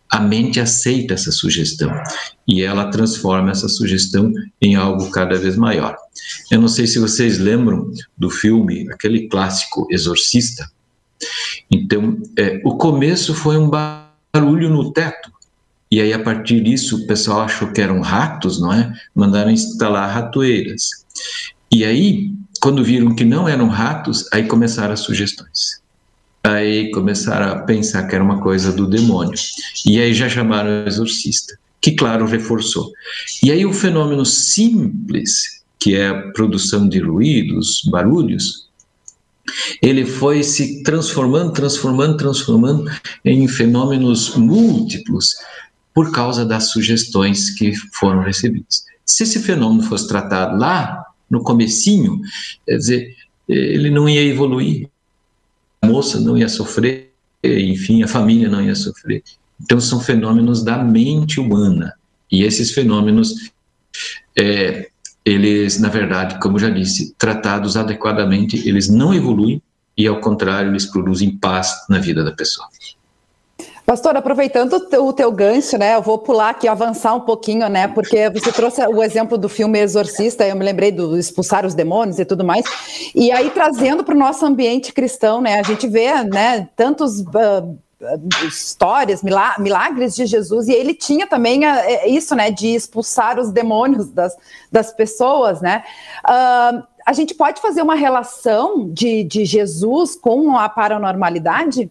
[0.08, 1.90] a mente aceita essa sugestão
[2.46, 5.96] e ela transforma essa sugestão em algo cada vez maior.
[6.50, 10.68] Eu não sei se vocês lembram do filme, aquele clássico Exorcista.
[11.70, 15.30] Então, é, o começo foi um barulho no teto.
[15.90, 18.92] E aí, a partir disso, o pessoal achou que eram ratos, não é?
[19.14, 21.04] Mandaram instalar ratoeiras.
[21.70, 25.80] E aí, quando viram que não eram ratos, aí começaram as sugestões.
[26.44, 29.34] Aí começaram a pensar que era uma coisa do demônio.
[29.84, 32.92] E aí já chamaram o exorcista, que, claro, reforçou.
[33.42, 38.68] E aí o fenômeno simples, que é a produção de ruídos, barulhos,
[39.82, 42.90] ele foi se transformando, transformando, transformando
[43.24, 45.34] em fenômenos múltiplos
[45.94, 48.84] por causa das sugestões que foram recebidas.
[49.04, 52.20] Se esse fenômeno fosse tratado lá no comecinho,
[52.66, 53.16] quer dizer,
[53.48, 54.88] ele não ia evoluir,
[55.82, 59.22] a moça não ia sofrer, enfim, a família não ia sofrer.
[59.60, 61.94] Então, são fenômenos da mente humana.
[62.30, 63.50] E esses fenômenos,
[64.38, 64.88] é,
[65.24, 69.60] eles, na verdade, como já disse, tratados adequadamente, eles não evoluem
[69.96, 72.68] e, ao contrário, eles produzem paz na vida da pessoa.
[73.90, 75.96] Pastor, aproveitando o teu gancho, né?
[75.96, 77.88] Eu vou pular aqui, avançar um pouquinho, né?
[77.88, 82.20] Porque você trouxe o exemplo do filme Exorcista, eu me lembrei do expulsar os demônios
[82.20, 82.64] e tudo mais.
[83.12, 85.58] E aí, trazendo para o nosso ambiente cristão, né?
[85.58, 87.18] A gente vê, né, tantos.
[87.18, 87.76] Uh,
[88.48, 94.08] histórias, milagres de Jesus, e ele tinha também uh, isso, né, de expulsar os demônios
[94.10, 94.34] das,
[94.72, 95.82] das pessoas, né?
[96.24, 101.90] Uh, a gente pode fazer uma relação de, de Jesus com a paranormalidade?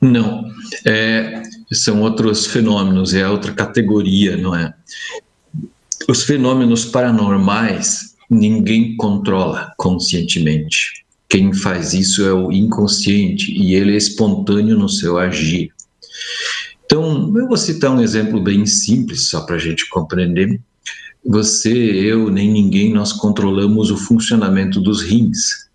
[0.00, 0.44] Não,
[0.86, 4.72] é, são outros fenômenos, é outra categoria, não é?
[6.08, 11.04] Os fenômenos paranormais ninguém controla conscientemente.
[11.28, 15.72] Quem faz isso é o inconsciente e ele é espontâneo no seu agir.
[16.84, 20.60] Então, eu vou citar um exemplo bem simples, só para a gente compreender.
[21.26, 25.68] Você, eu, nem ninguém, nós controlamos o funcionamento dos rins,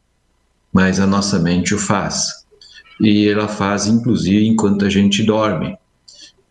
[0.71, 2.42] mas a nossa mente o faz
[2.99, 5.77] e ela faz inclusive enquanto a gente dorme.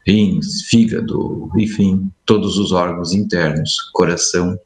[0.07, 4.59] rins, fígado, enfim, todos os órgãos internos, coração.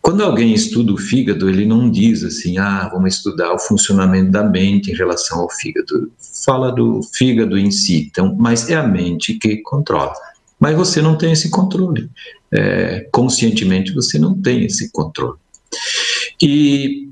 [0.00, 4.44] Quando alguém estuda o fígado, ele não diz assim, ah, vamos estudar o funcionamento da
[4.44, 6.12] mente em relação ao fígado.
[6.44, 10.14] Fala do fígado em si, então, mas é a mente que controla.
[10.60, 12.08] Mas você não tem esse controle.
[12.52, 15.38] É, conscientemente você não tem esse controle.
[16.40, 17.08] E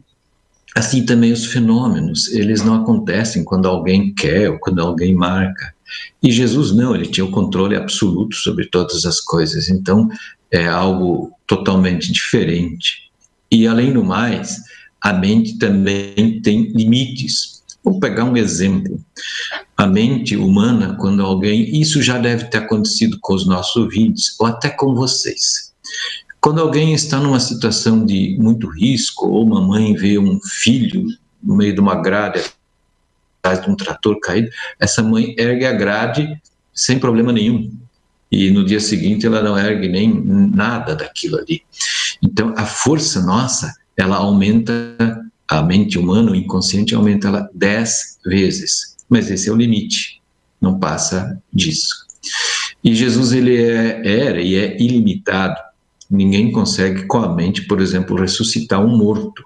[0.74, 5.74] assim também os fenômenos, eles não acontecem quando alguém quer ou quando alguém marca.
[6.22, 9.68] E Jesus não, ele tinha o controle absoluto sobre todas as coisas.
[9.68, 10.08] Então,
[10.50, 13.10] é algo totalmente diferente.
[13.50, 14.62] E além do mais,
[15.00, 17.62] a mente também tem limites.
[17.84, 18.98] Vou pegar um exemplo.
[19.76, 21.80] A mente humana, quando alguém.
[21.80, 25.72] Isso já deve ter acontecido com os nossos ouvintes, ou até com vocês.
[26.42, 31.06] Quando alguém está numa situação de muito risco, ou uma mãe vê um filho
[31.40, 32.42] no meio de uma grade
[33.38, 34.50] atrás de um trator caído,
[34.80, 36.36] essa mãe ergue a grade
[36.74, 37.72] sem problema nenhum.
[38.30, 41.62] E no dia seguinte ela não ergue nem nada daquilo ali.
[42.20, 44.96] Então a força nossa, ela aumenta,
[45.46, 48.96] a mente humana, o inconsciente aumenta ela dez vezes.
[49.08, 50.20] Mas esse é o limite,
[50.60, 52.04] não passa disso.
[52.82, 55.71] E Jesus ele é, era e é ilimitado.
[56.12, 59.42] Ninguém consegue com a mente, por exemplo, ressuscitar um morto.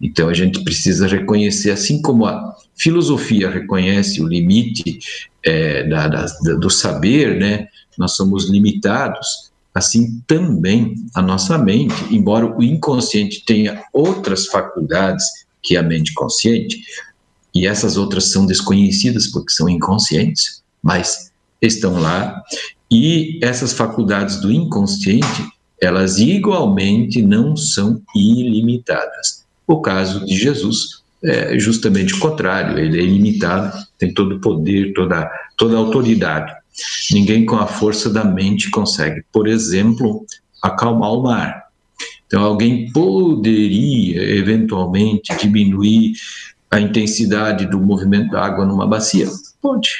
[0.00, 4.98] Então a gente precisa reconhecer, assim como a filosofia reconhece o limite
[5.44, 6.26] é, da, da,
[6.58, 7.68] do saber, né?
[7.98, 9.50] Nós somos limitados.
[9.74, 15.26] Assim também a nossa mente, embora o inconsciente tenha outras faculdades
[15.62, 16.82] que a mente consciente,
[17.54, 22.42] e essas outras são desconhecidas porque são inconscientes, mas estão lá.
[22.90, 25.46] E essas faculdades do inconsciente,
[25.80, 29.44] elas igualmente não são ilimitadas.
[29.66, 34.92] O caso de Jesus é justamente o contrário, ele é ilimitado, tem todo o poder,
[34.94, 36.52] toda, toda a autoridade.
[37.10, 40.24] Ninguém com a força da mente consegue, por exemplo,
[40.62, 41.68] acalmar o mar.
[42.26, 46.12] Então, alguém poderia eventualmente diminuir
[46.70, 49.26] a intensidade do movimento da água numa bacia?
[49.60, 49.90] Pode,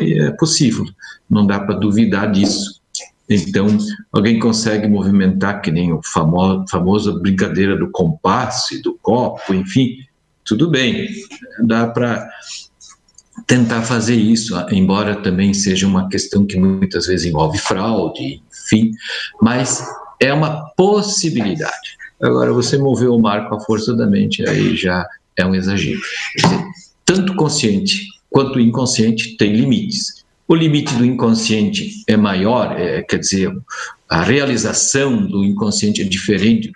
[0.00, 0.84] é possível,
[1.28, 2.80] não dá para duvidar disso.
[3.28, 3.66] Então,
[4.12, 9.96] alguém consegue movimentar, que nem o famoso, famosa brincadeira do compasso do copo, enfim,
[10.44, 11.08] tudo bem,
[11.66, 12.28] dá para
[13.46, 18.92] tentar fazer isso, embora também seja uma questão que muitas vezes envolve fraude, enfim,
[19.40, 19.82] mas
[20.20, 21.96] é uma possibilidade.
[22.22, 25.06] Agora, você mover o mar com a força da mente, aí já
[25.36, 26.00] é um exagero.
[27.04, 30.23] Tanto consciente quanto inconsciente tem limites.
[30.46, 33.50] O limite do inconsciente é maior, é, quer dizer,
[34.08, 36.70] a realização do inconsciente é diferente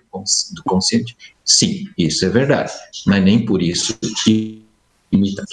[0.54, 1.16] do consciente?
[1.44, 2.72] Sim, isso é verdade,
[3.06, 3.98] mas nem por isso
[5.12, 5.48] limitado.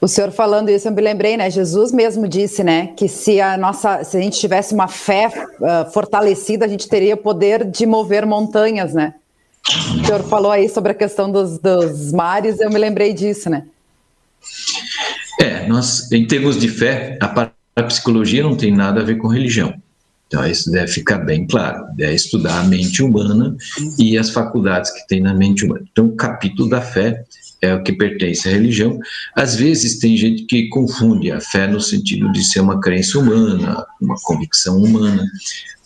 [0.00, 1.50] O senhor falando isso, eu me lembrei, né?
[1.50, 5.90] Jesus mesmo disse, né, que se a nossa, se a gente tivesse uma fé uh,
[5.92, 9.14] fortalecida, a gente teria o poder de mover montanhas, né?
[9.68, 13.66] O senhor falou aí sobre a questão dos, dos mares, eu me lembrei disso, né?
[15.40, 17.18] É, nós, em termos de fé,
[17.74, 19.74] a psicologia não tem nada a ver com religião.
[20.26, 21.86] Então, isso deve ficar bem claro.
[21.98, 23.56] É estudar a mente humana
[23.98, 25.84] e as faculdades que tem na mente humana.
[25.90, 27.24] Então, o capítulo da fé
[27.62, 28.98] é o que pertence à religião.
[29.34, 33.84] Às vezes, tem gente que confunde a fé no sentido de ser uma crença humana,
[33.98, 35.26] uma convicção humana,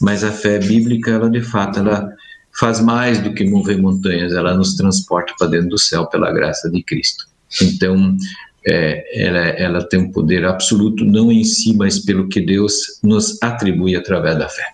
[0.01, 2.13] mas a fé bíblica, ela de fato, ela
[2.59, 6.69] faz mais do que mover montanhas, ela nos transporta para dentro do céu pela graça
[6.69, 7.25] de Cristo.
[7.63, 8.17] Então,
[8.67, 13.41] é, ela, ela tem um poder absoluto, não em si, mas pelo que Deus nos
[13.43, 14.73] atribui através da fé.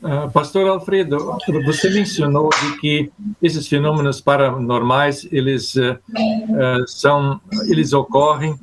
[0.00, 3.10] Uh, Pastor Alfredo, você mencionou de que
[3.42, 8.54] esses fenômenos paranormais eles uh, uh, são, eles ocorrem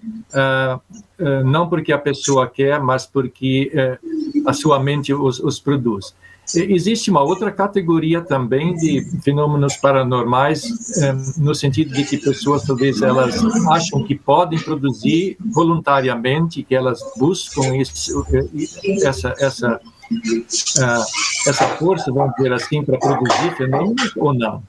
[1.46, 3.72] não porque a pessoa quer, mas porque
[4.46, 6.14] a sua mente os, os produz.
[6.54, 10.64] Existe uma outra categoria também de fenômenos paranormais,
[11.02, 13.36] eh, no sentido de que pessoas talvez elas
[13.68, 19.82] acham que podem produzir voluntariamente, que elas buscam isso, eh, essa essa
[20.80, 21.04] eh,
[21.48, 24.64] essa força, vamos dizer assim, para produzir fenômenos ou não?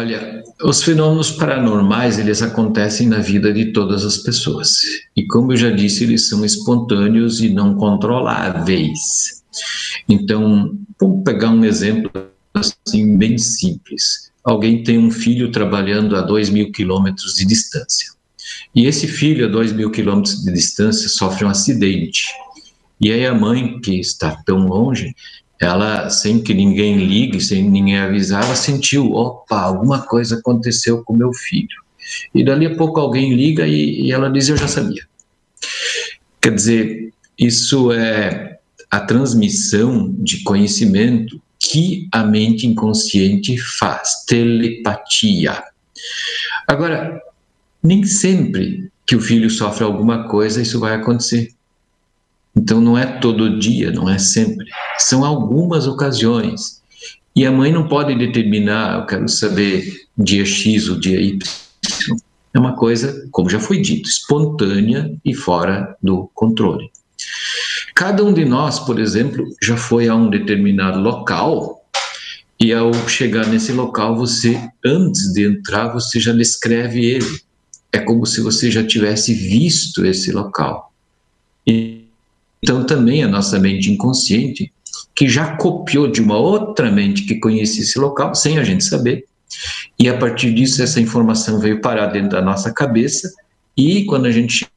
[0.00, 4.80] Olha, os fenômenos paranormais, eles acontecem na vida de todas as pessoas.
[5.14, 9.42] E como eu já disse, eles são espontâneos e não controláveis.
[10.08, 12.10] Então, vamos pegar um exemplo
[12.54, 14.32] assim bem simples.
[14.42, 18.10] Alguém tem um filho trabalhando a dois mil quilômetros de distância.
[18.74, 22.22] E esse filho, a dois mil quilômetros de distância, sofre um acidente.
[22.98, 25.14] E aí a mãe, que está tão longe,
[25.60, 31.14] ela, sem que ninguém ligue, sem ninguém avisar, ela sentiu, opa, alguma coisa aconteceu com
[31.14, 31.68] meu filho.
[32.34, 35.06] E dali a pouco alguém liga e, e ela diz, eu já sabia.
[36.40, 38.58] Quer dizer, isso é
[38.90, 45.62] a transmissão de conhecimento que a mente inconsciente faz, telepatia.
[46.66, 47.20] Agora,
[47.82, 51.52] nem sempre que o filho sofre alguma coisa isso vai acontecer.
[52.54, 54.66] Então não é todo dia, não é sempre.
[54.98, 56.80] São algumas ocasiões.
[57.34, 61.38] E a mãe não pode determinar, eu quero saber dia X ou dia Y.
[62.52, 66.90] É uma coisa, como já foi dito, espontânea e fora do controle.
[67.94, 71.80] Cada um de nós, por exemplo, já foi a um determinado local
[72.58, 77.40] e ao chegar nesse local, você, antes de entrar, você já descreve ele.
[77.90, 80.92] É como se você já tivesse visto esse local.
[81.66, 81.99] E
[82.62, 84.72] então, também a nossa mente inconsciente,
[85.14, 89.24] que já copiou de uma outra mente que conhecia esse local, sem a gente saber,
[89.98, 93.32] e a partir disso, essa informação veio parar dentro da nossa cabeça,
[93.76, 94.70] e quando a gente chega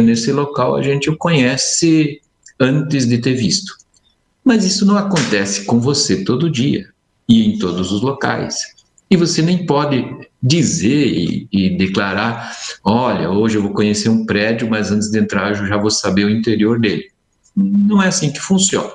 [0.00, 2.20] nesse local, a gente o conhece
[2.58, 3.74] antes de ter visto.
[4.44, 6.88] Mas isso não acontece com você todo dia
[7.28, 8.56] e em todos os locais.
[9.10, 10.04] E você nem pode
[10.42, 15.50] dizer e, e, declarar: olha, hoje eu vou conhecer um prédio, mas antes de entrar
[15.50, 17.10] eu já vou saber o interior dele.
[17.54, 18.90] Não é assim que funciona.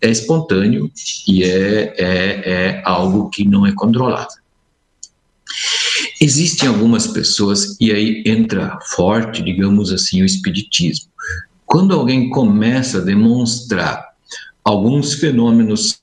[0.00, 0.90] É espontâneo
[1.28, 4.34] e é, é, é algo que não é controlado.
[6.20, 11.10] Existem algumas pessoas, e aí entra forte, digamos assim, o espiritismo.
[11.66, 14.12] Quando alguém começa a demonstrar
[14.64, 16.00] alguns fenômenos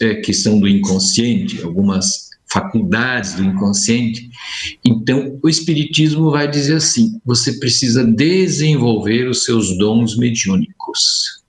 [0.00, 4.28] é, que são do inconsciente, algumas faculdades do inconsciente.
[4.84, 11.40] Então, o Espiritismo vai dizer assim: você precisa desenvolver os seus dons mediúnicos.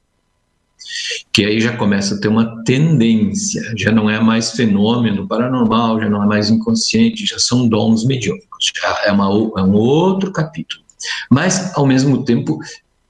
[1.31, 6.09] Que aí já começa a ter uma tendência, já não é mais fenômeno paranormal, já
[6.09, 9.25] não é mais inconsciente, já são dons mediúnicos, já é, uma,
[9.57, 10.83] é um outro capítulo.
[11.29, 12.59] Mas, ao mesmo tempo,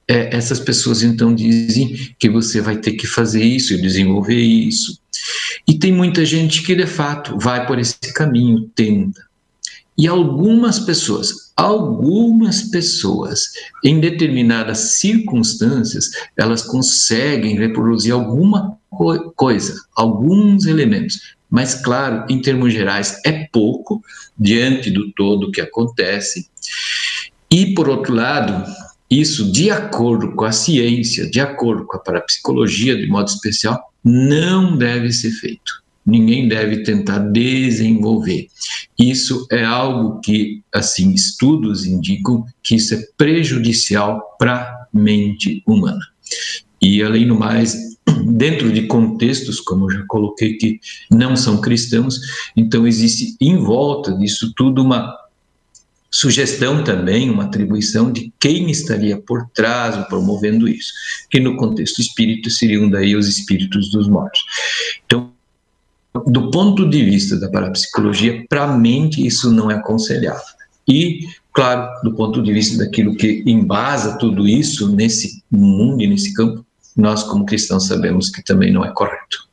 [0.06, 5.01] é, essas pessoas então dizem que você vai ter que fazer isso e desenvolver isso,
[5.66, 9.20] e tem muita gente que de fato vai por esse caminho, tenta.
[9.96, 13.52] E algumas pessoas, algumas pessoas,
[13.84, 18.78] em determinadas circunstâncias, elas conseguem reproduzir alguma
[19.36, 21.36] coisa, alguns elementos.
[21.50, 24.02] Mas, claro, em termos gerais, é pouco
[24.38, 26.48] diante do todo que acontece.
[27.50, 28.64] E, por outro lado,
[29.10, 34.76] isso, de acordo com a ciência, de acordo com a parapsicologia, de modo especial, não
[34.76, 35.82] deve ser feito.
[36.04, 38.48] Ninguém deve tentar desenvolver.
[38.98, 46.00] Isso é algo que, assim, estudos indicam que isso é prejudicial para a mente humana.
[46.80, 47.76] E, além do mais,
[48.26, 52.18] dentro de contextos, como eu já coloquei, que não são cristãos,
[52.56, 55.16] então existe em volta disso tudo uma
[56.12, 60.92] sugestão também, uma atribuição de quem estaria por trás promovendo isso,
[61.30, 64.42] que no contexto espírita seriam daí os espíritos dos mortos.
[65.06, 65.32] Então,
[66.26, 70.42] do ponto de vista da parapsicologia, para a mente isso não é aconselhável.
[70.86, 76.34] E, claro, do ponto de vista daquilo que embasa tudo isso nesse mundo e nesse
[76.34, 79.48] campo, nós como cristãos sabemos que também não é correto.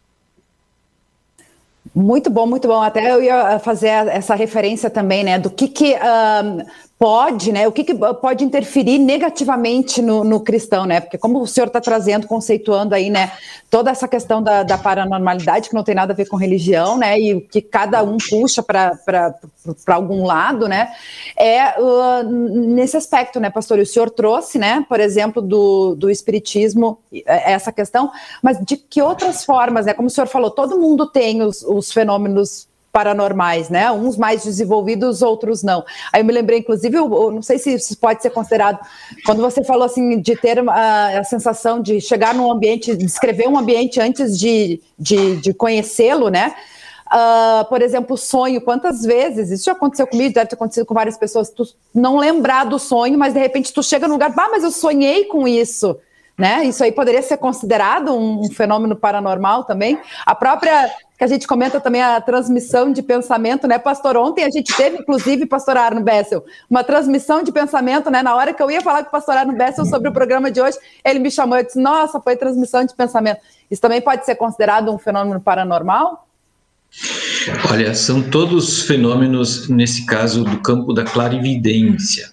[1.99, 2.81] Muito bom, muito bom.
[2.81, 6.63] Até eu ia fazer essa referência também, né, do que, que um,
[6.99, 7.65] pode, né?
[7.65, 10.99] O que, que pode interferir negativamente no, no, cristão, né?
[10.99, 13.31] Porque como o senhor está trazendo, conceituando aí, né,
[13.69, 17.17] toda essa questão da, da, paranormalidade que não tem nada a ver com religião, né?
[17.17, 19.39] E o que cada um puxa para
[19.87, 20.91] algum lado, né?
[21.37, 23.79] É uh, nesse aspecto, né, pastor?
[23.79, 28.11] E o senhor trouxe, né, por exemplo, do, do espiritismo é, essa questão,
[28.43, 29.93] mas de que outras formas, né?
[29.93, 33.91] Como o senhor falou, todo mundo tem os, os fenômenos paranormais, né?
[33.91, 35.83] Uns mais desenvolvidos, outros não.
[36.11, 38.79] Aí eu me lembrei, inclusive, eu, não sei se isso pode ser considerado,
[39.25, 43.57] quando você falou assim, de ter a, a sensação de chegar num ambiente, descrever um
[43.57, 46.55] ambiente antes de, de, de conhecê-lo, né?
[47.11, 51.17] Uh, por exemplo, sonho, quantas vezes, isso já aconteceu comigo, deve ter acontecido com várias
[51.17, 54.63] pessoas, tu não lembrar do sonho, mas de repente tu chega no lugar, ah, mas
[54.63, 55.97] eu sonhei com isso,
[56.37, 56.63] né?
[56.65, 59.99] Isso aí poderia ser considerado um fenômeno paranormal também.
[60.23, 60.87] A própria
[61.19, 64.15] que a gente comenta também a transmissão de pensamento, né, pastor?
[64.15, 68.23] Ontem a gente teve, inclusive, pastor Arno Bessel, uma transmissão de pensamento, né?
[68.23, 70.61] Na hora que eu ia falar com o pastor Arno Bessel sobre o programa de
[70.61, 73.41] hoje, ele me chamou e disse: Nossa, foi transmissão de pensamento.
[73.69, 76.25] Isso também pode ser considerado um fenômeno paranormal?
[77.69, 82.31] Olha, são todos fenômenos, nesse caso, do campo da clarividência.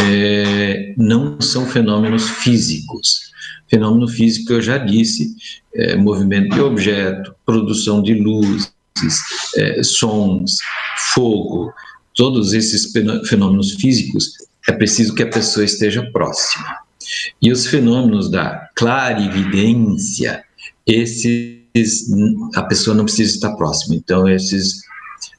[0.00, 3.33] É, não são fenômenos físicos.
[3.68, 5.34] Fenômeno físico, eu já disse,
[5.74, 8.72] é, movimento de objeto, produção de luzes,
[9.56, 10.58] é, sons,
[11.14, 11.72] fogo,
[12.14, 12.92] todos esses
[13.26, 14.32] fenômenos físicos,
[14.68, 16.78] é preciso que a pessoa esteja próxima.
[17.42, 20.42] E os fenômenos da clarividência,
[20.86, 22.08] esses
[22.54, 23.96] a pessoa não precisa estar próxima.
[23.96, 24.82] Então esses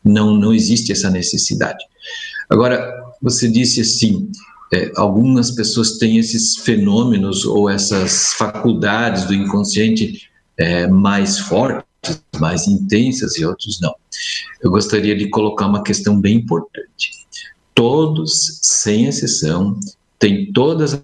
[0.03, 1.83] não não existe essa necessidade.
[2.49, 4.29] Agora você disse assim,
[4.73, 11.85] é, algumas pessoas têm esses fenômenos ou essas faculdades do inconsciente é, mais fortes,
[12.39, 13.95] mais intensas e outros não.
[14.61, 17.11] Eu gostaria de colocar uma questão bem importante.
[17.73, 19.79] Todos, sem exceção,
[20.17, 21.01] têm todas as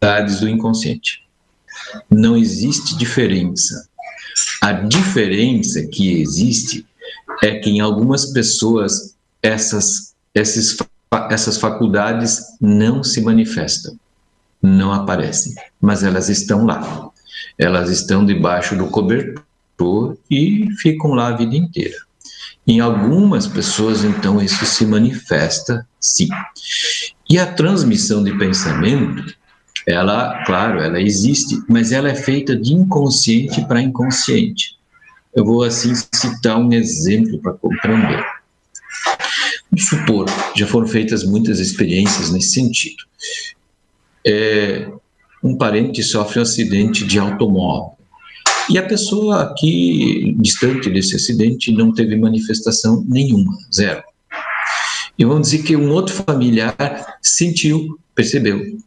[0.00, 1.24] faculdades do inconsciente.
[2.10, 3.88] Não existe diferença.
[4.62, 6.86] A diferença que existe
[7.42, 10.76] é que em algumas pessoas essas, esses
[11.30, 13.98] essas faculdades não se manifestam,
[14.62, 17.10] não aparecem, mas elas estão lá.
[17.58, 21.96] Elas estão debaixo do cobertor e ficam lá a vida inteira.
[22.66, 26.28] Em algumas pessoas, então, isso se manifesta sim.
[27.28, 29.34] E a transmissão de pensamento,
[29.86, 34.76] ela, claro, ela existe, mas ela é feita de inconsciente para inconsciente.
[35.34, 38.24] Eu vou, assim, citar um exemplo para compreender.
[39.78, 43.04] Supor, já foram feitas muitas experiências nesse sentido.
[44.26, 44.90] É,
[45.42, 48.00] um parente sofre um acidente de automóvel
[48.70, 54.00] e a pessoa aqui, distante desse acidente, não teve manifestação nenhuma, zero.
[55.18, 58.78] E vamos dizer que um outro familiar sentiu, percebeu.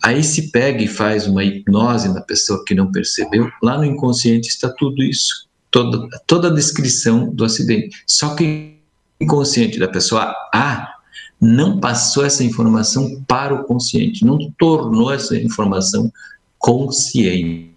[0.00, 4.48] Aí se pega e faz uma hipnose na pessoa que não percebeu, lá no inconsciente
[4.48, 8.04] está tudo isso, toda, toda a descrição do acidente.
[8.06, 8.79] Só que
[9.20, 10.94] inconsciente da pessoa A
[11.40, 16.12] não passou essa informação para o consciente, não tornou essa informação
[16.58, 17.70] consciente.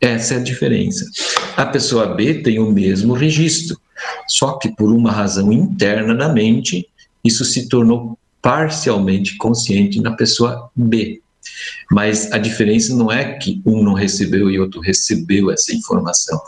[0.00, 1.06] Essa é a diferença.
[1.56, 3.78] A pessoa B tem o mesmo registro,
[4.26, 6.88] só que por uma razão interna da mente,
[7.24, 11.20] isso se tornou parcialmente consciente na pessoa B.
[11.90, 16.40] Mas a diferença não é que um não recebeu e outro recebeu essa informação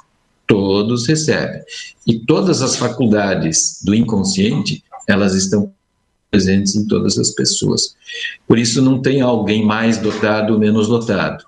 [0.48, 1.62] todos recebem.
[2.04, 5.72] E todas as faculdades do inconsciente, elas estão
[6.30, 7.94] presentes em todas as pessoas.
[8.46, 11.44] Por isso não tem alguém mais dotado ou menos dotado.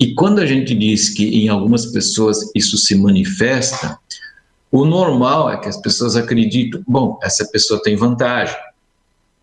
[0.00, 3.98] E quando a gente diz que em algumas pessoas isso se manifesta,
[4.70, 8.56] o normal é que as pessoas acreditam, bom, essa pessoa tem vantagem.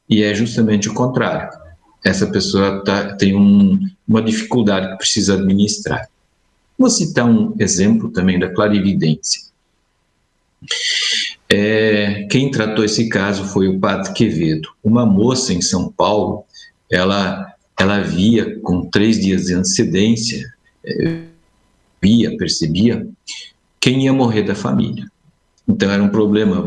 [0.10, 1.50] E é justamente o contrário.
[2.06, 6.08] Essa pessoa tá, tem um, uma dificuldade que precisa administrar.
[6.78, 9.42] Vou citar um exemplo também da clarividência.
[11.50, 14.70] É, quem tratou esse caso foi o Padre Quevedo.
[14.84, 16.44] Uma moça em São Paulo,
[16.92, 20.44] ela, ela via com três dias de antecedência,
[20.84, 21.22] é,
[22.02, 23.08] via, percebia
[23.80, 25.10] quem ia morrer da família.
[25.68, 26.64] Então era um problema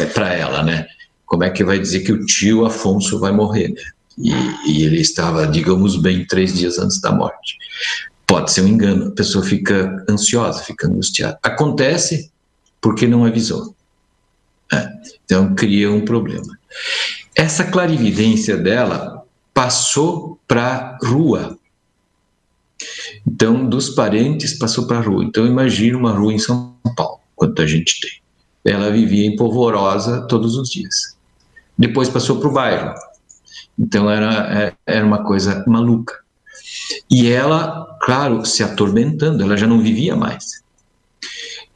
[0.00, 0.86] é para ela, né?
[1.26, 3.74] Como é que vai dizer que o tio Afonso vai morrer?
[4.16, 4.30] E,
[4.66, 7.58] e, ele estava, digamos bem, três dias antes da morte.
[8.26, 11.38] Pode ser um engano, a pessoa fica ansiosa, fica angustiada.
[11.42, 12.30] Acontece
[12.80, 13.74] porque não avisou.
[14.72, 14.88] É,
[15.24, 16.58] então cria um problema.
[17.34, 21.58] Essa clarividência dela passou para a rua.
[23.26, 25.24] Então, dos parentes passou para a rua.
[25.24, 28.10] Então, imagine uma rua em São Paulo, quanta gente tem.
[28.72, 31.16] Ela vivia em Polvorosa todos os dias.
[31.78, 32.94] Depois passou para o bairro.
[33.78, 36.14] Então, era, é, era uma coisa maluca.
[37.10, 40.62] E ela, claro, se atormentando, ela já não vivia mais.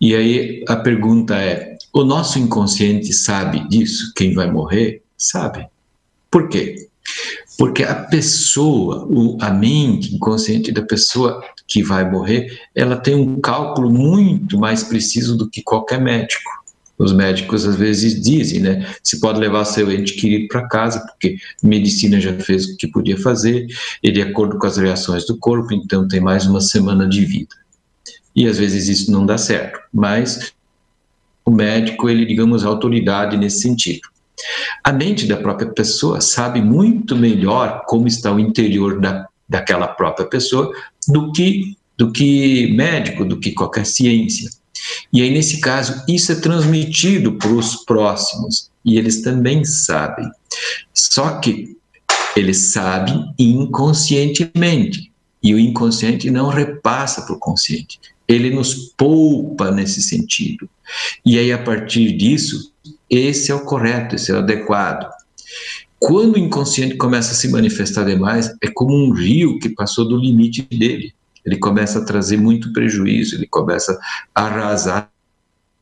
[0.01, 4.13] E aí a pergunta é: o nosso inconsciente sabe disso?
[4.15, 5.03] Quem vai morrer?
[5.17, 5.67] Sabe.
[6.31, 6.89] Por quê?
[7.57, 9.09] Porque a pessoa,
[9.41, 15.37] a mente inconsciente da pessoa que vai morrer, ela tem um cálculo muito mais preciso
[15.37, 16.49] do que qualquer médico
[16.99, 18.95] os médicos às vezes dizem, né?
[19.03, 23.17] Se pode levar seu ente querido para casa, porque medicina já fez o que podia
[23.17, 23.67] fazer,
[24.03, 27.55] e de acordo com as reações do corpo, então tem mais uma semana de vida.
[28.35, 30.53] E às vezes isso não dá certo, mas
[31.45, 34.03] o médico, ele, digamos, autoridade nesse sentido.
[34.85, 40.27] A mente da própria pessoa sabe muito melhor como está o interior da, daquela própria
[40.27, 40.73] pessoa
[41.09, 44.51] do que, do que médico, do que qualquer ciência.
[45.13, 50.29] E aí, nesse caso, isso é transmitido para os próximos e eles também sabem.
[50.93, 51.77] Só que
[52.37, 55.11] eles sabem inconscientemente
[55.43, 58.01] e o inconsciente não repassa para o consciente.
[58.27, 60.69] Ele nos poupa nesse sentido.
[61.25, 62.73] E aí, a partir disso,
[63.09, 65.09] esse é o correto, esse é o adequado.
[65.99, 70.17] Quando o inconsciente começa a se manifestar demais, é como um rio que passou do
[70.17, 71.13] limite dele
[71.49, 73.99] ele começa a trazer muito prejuízo, ele começa
[74.35, 75.11] a arrasar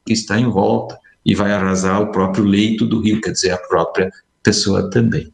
[0.02, 3.50] o que está em volta e vai arrasar o próprio leito do rio, quer dizer,
[3.50, 4.12] a própria
[4.44, 5.32] pessoa também.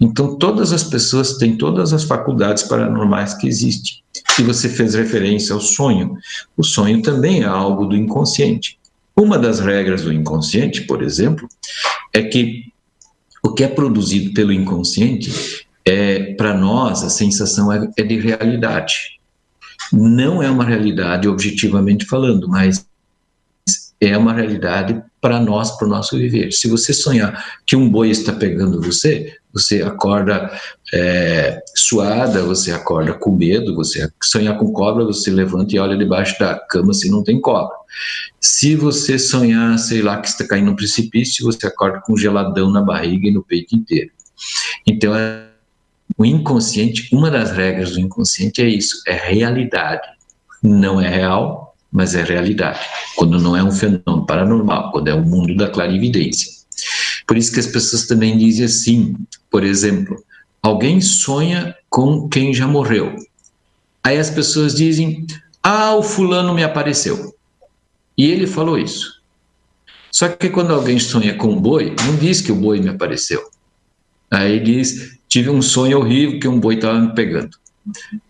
[0.00, 3.94] Então, todas as pessoas têm todas as faculdades paranormais que existem.
[4.38, 6.16] E você fez referência ao sonho.
[6.56, 8.78] O sonho também é algo do inconsciente.
[9.16, 11.48] Uma das regras do inconsciente, por exemplo,
[12.12, 12.72] é que
[13.42, 19.20] o que é produzido pelo inconsciente é, para nós, a sensação é, é de realidade.
[19.92, 22.86] Não é uma realidade objetivamente falando, mas
[24.00, 26.50] é uma realidade para nós, para o nosso viver.
[26.50, 30.50] Se você sonhar que um boi está pegando você, você acorda
[30.92, 36.36] é, suada, você acorda com medo, você sonhar com cobra, você levanta e olha debaixo
[36.40, 37.76] da cama se não tem cobra.
[38.40, 42.70] Se você sonhar, sei lá, que está caindo no precipício, você acorda com um geladão
[42.72, 44.10] na barriga e no peito inteiro.
[44.84, 45.51] Então, é,
[46.16, 50.06] o inconsciente, uma das regras do inconsciente é isso, é realidade.
[50.62, 52.80] Não é real, mas é realidade.
[53.16, 56.50] Quando não é um fenômeno paranormal, quando é o mundo da clarividência.
[57.26, 59.14] Por isso que as pessoas também dizem assim,
[59.50, 60.22] por exemplo,
[60.62, 63.16] alguém sonha com quem já morreu.
[64.04, 65.26] Aí as pessoas dizem:
[65.62, 67.34] "Ah, o fulano me apareceu".
[68.16, 69.22] E ele falou isso.
[70.10, 73.42] Só que quando alguém sonha com um boi, não diz que o boi me apareceu.
[74.30, 77.56] Aí diz: "Tive um sonho horrível que um boi estava me pegando".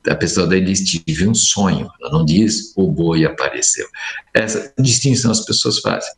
[0.07, 3.89] A pessoa daí diz, tive um sonho, ela não diz, o boi apareceu.
[4.33, 6.13] Essa distinção as pessoas fazem.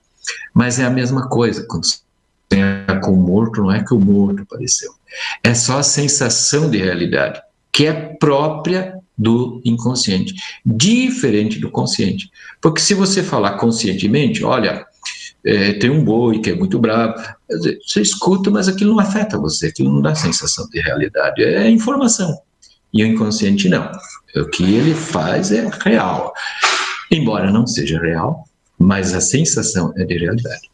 [0.53, 4.43] Mas é a mesma coisa, quando sonha com o morto, não é que o morto
[4.43, 4.93] apareceu.
[5.43, 7.41] É só a sensação de realidade,
[7.73, 10.35] que é própria do inconsciente,
[10.67, 12.31] diferente do consciente.
[12.61, 14.87] Porque se você falar conscientemente, olha,
[15.45, 17.15] é, tem um boi que é muito bravo,
[17.87, 22.39] você escuta, mas aquilo não afeta você, aquilo não dá sensação de realidade, é informação
[22.95, 23.91] e o inconsciente não.
[24.37, 26.33] O que ele faz é real.
[27.11, 28.45] Embora não seja real,
[28.79, 30.71] mas a sensação é de realidade.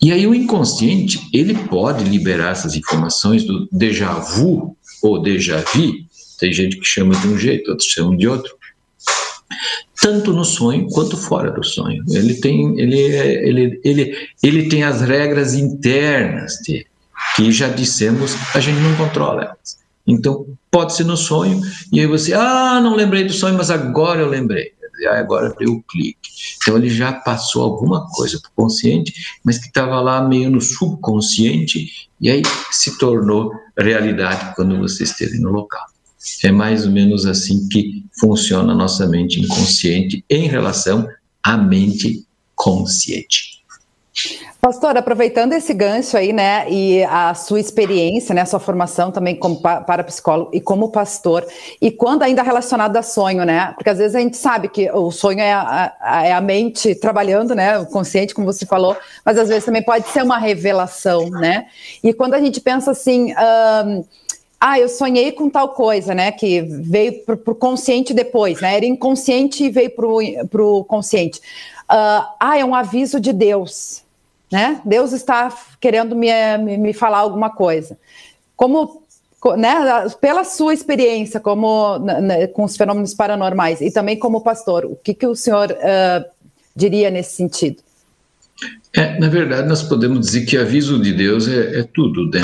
[0.00, 5.92] E aí o inconsciente, ele pode liberar essas informações do déjà vu ou déjà vu,
[6.38, 8.54] tem gente que chama de um jeito, outros chamam de outro,
[10.00, 12.04] tanto no sonho quanto fora do sonho.
[12.10, 16.86] Ele tem, ele, ele, ele, ele tem as regras internas dele,
[17.34, 19.78] que já dissemos, a gente não controla elas.
[20.06, 21.60] Então, pode ser no sonho,
[21.92, 24.72] e aí você, ah, não lembrei do sonho, mas agora eu lembrei.
[25.10, 26.30] agora deu o clique.
[26.62, 29.12] Então, ele já passou alguma coisa para o consciente,
[29.44, 35.38] mas que estava lá meio no subconsciente, e aí se tornou realidade quando você esteve
[35.38, 35.84] no local.
[36.44, 41.08] É mais ou menos assim que funciona a nossa mente inconsciente em relação
[41.42, 43.58] à mente consciente.
[44.60, 49.36] Pastor, aproveitando esse gancho aí, né, e a sua experiência, né, a sua formação também
[49.36, 51.46] como parapsicólogo e como pastor,
[51.80, 55.12] e quando ainda relacionado a sonho, né, porque às vezes a gente sabe que o
[55.12, 59.38] sonho é a, a, é a mente trabalhando, né, o consciente, como você falou, mas
[59.38, 61.66] às vezes também pode ser uma revelação, né,
[62.02, 64.04] e quando a gente pensa assim, um,
[64.60, 66.32] ah, eu sonhei com tal coisa, né?
[66.32, 68.76] Que veio para o consciente depois, né?
[68.76, 71.38] Era inconsciente e veio para o consciente.
[71.90, 74.04] Uh, ah, é um aviso de Deus
[74.50, 74.80] né?
[74.84, 76.28] Deus está querendo me,
[76.58, 77.98] me, me falar alguma coisa.
[78.56, 79.02] Como,
[79.56, 79.74] né,
[80.20, 85.14] pela sua experiência como né, com os fenômenos paranormais e também como pastor, o que,
[85.14, 86.24] que o senhor uh,
[86.74, 87.82] diria nesse sentido?
[88.96, 92.40] É, na verdade, nós podemos dizer que aviso de Deus é, é tudo, né?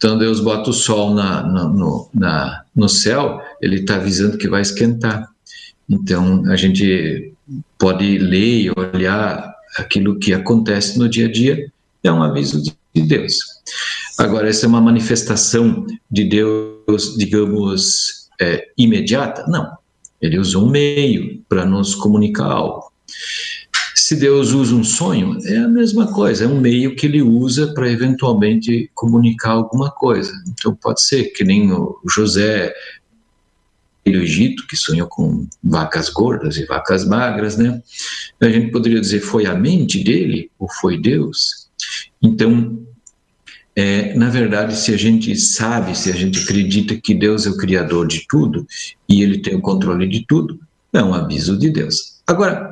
[0.00, 4.48] Então, Deus bota o sol na, na, no, na, no céu, ele está avisando que
[4.48, 5.28] vai esquentar.
[5.86, 7.34] Então, a gente
[7.78, 11.70] pode ler e olhar aquilo que acontece no dia a dia
[12.02, 13.40] é um aviso de Deus.
[14.18, 19.44] Agora, essa é uma manifestação de Deus, digamos, é, imediata?
[19.48, 19.70] Não.
[20.18, 22.90] Ele usou um meio para nos comunicar algo.
[24.10, 27.72] Se Deus usa um sonho, é a mesma coisa, é um meio que ele usa
[27.72, 30.32] para eventualmente comunicar alguma coisa.
[30.48, 32.74] Então, pode ser que nem o José
[34.04, 37.80] do Egito, que sonhou com vacas gordas e vacas magras, né?
[38.40, 41.70] A gente poderia dizer, foi a mente dele ou foi Deus?
[42.20, 42.84] Então,
[43.76, 47.56] é, na verdade, se a gente sabe, se a gente acredita que Deus é o
[47.56, 48.66] criador de tudo
[49.08, 50.58] e ele tem o controle de tudo,
[50.92, 52.20] é um aviso de Deus.
[52.26, 52.69] Agora,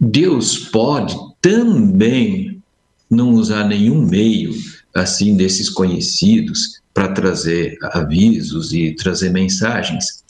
[0.00, 2.62] Deus pode também
[3.10, 4.54] não usar nenhum meio
[4.94, 10.24] assim desses conhecidos para trazer avisos e trazer mensagens.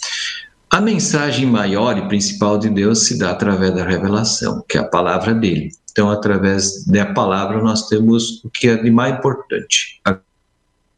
[0.70, 4.84] A mensagem maior e principal de Deus se dá através da revelação, que é a
[4.84, 5.70] palavra dele.
[5.90, 10.20] Então, através da palavra, nós temos o que é de mais importante, a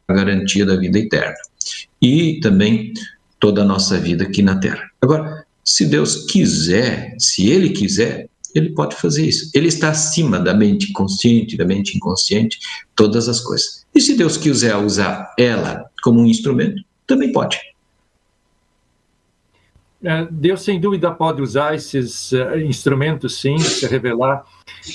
[0.09, 1.37] garantia da vida eterna.
[2.03, 2.93] E também
[3.39, 4.91] toda a nossa vida aqui na Terra.
[5.01, 9.51] Agora, se Deus quiser, se Ele quiser, ele pode fazer isso.
[9.55, 12.59] Ele está acima da mente consciente, da mente inconsciente,
[12.95, 13.87] todas as coisas.
[13.95, 17.59] E se Deus quiser usar ela como um instrumento, também pode.
[20.03, 24.47] É, Deus, sem dúvida, pode usar esses uh, instrumentos, sim, se revelar,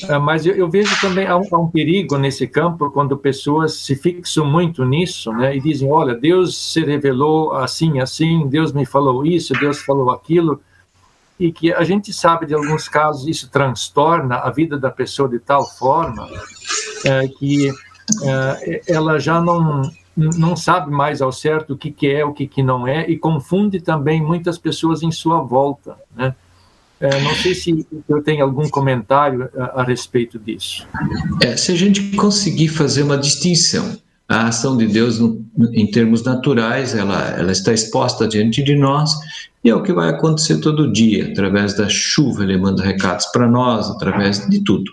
[0.09, 3.73] uh, mas eu, eu, vejo também há um, há um, perigo nesse campo quando pessoas
[3.73, 8.83] se fixam muito nisso, né, e dizem: olha, Deus se revelou assim, assim, Deus me
[8.83, 10.59] falou isso, Deus falou aquilo,
[11.39, 15.39] e que a gente sabe de alguns casos isso transtorna a vida da pessoa de
[15.39, 17.71] tal forma uh, que
[18.87, 19.81] ela já não
[20.15, 23.17] não sabe mais ao certo o que, que é, o que, que não é, e
[23.17, 25.97] confunde também muitas pessoas em sua volta.
[26.15, 26.33] Né?
[26.99, 30.87] É, não sei se eu tenho algum comentário a, a respeito disso.
[31.43, 33.97] É, se a gente conseguir fazer uma distinção,
[34.27, 35.19] a ação de Deus
[35.73, 39.11] em termos naturais, ela, ela está exposta diante de nós,
[39.63, 43.47] e é o que vai acontecer todo dia, através da chuva, ele manda recados para
[43.47, 44.91] nós, através de tudo.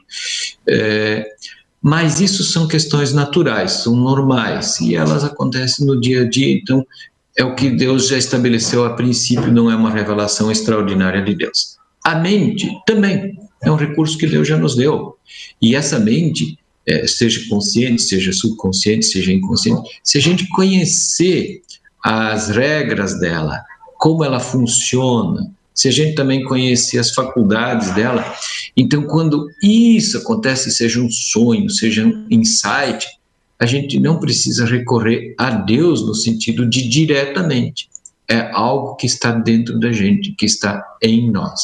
[0.68, 1.26] É,
[1.80, 6.86] mas isso são questões naturais, são normais, e elas acontecem no dia a dia, então
[7.36, 11.76] é o que Deus já estabeleceu a princípio, não é uma revelação extraordinária de Deus.
[12.04, 15.16] A mente também é um recurso que Deus já nos deu,
[15.60, 21.62] e essa mente, é, seja consciente, seja subconsciente, seja inconsciente, se a gente conhecer
[22.02, 23.62] as regras dela,
[23.98, 28.24] como ela funciona, se a gente também conhecer as faculdades dela,
[28.76, 33.06] então quando isso acontece, seja um sonho, seja um insight,
[33.58, 37.88] a gente não precisa recorrer a Deus no sentido de diretamente.
[38.28, 41.60] É algo que está dentro da gente, que está em nós.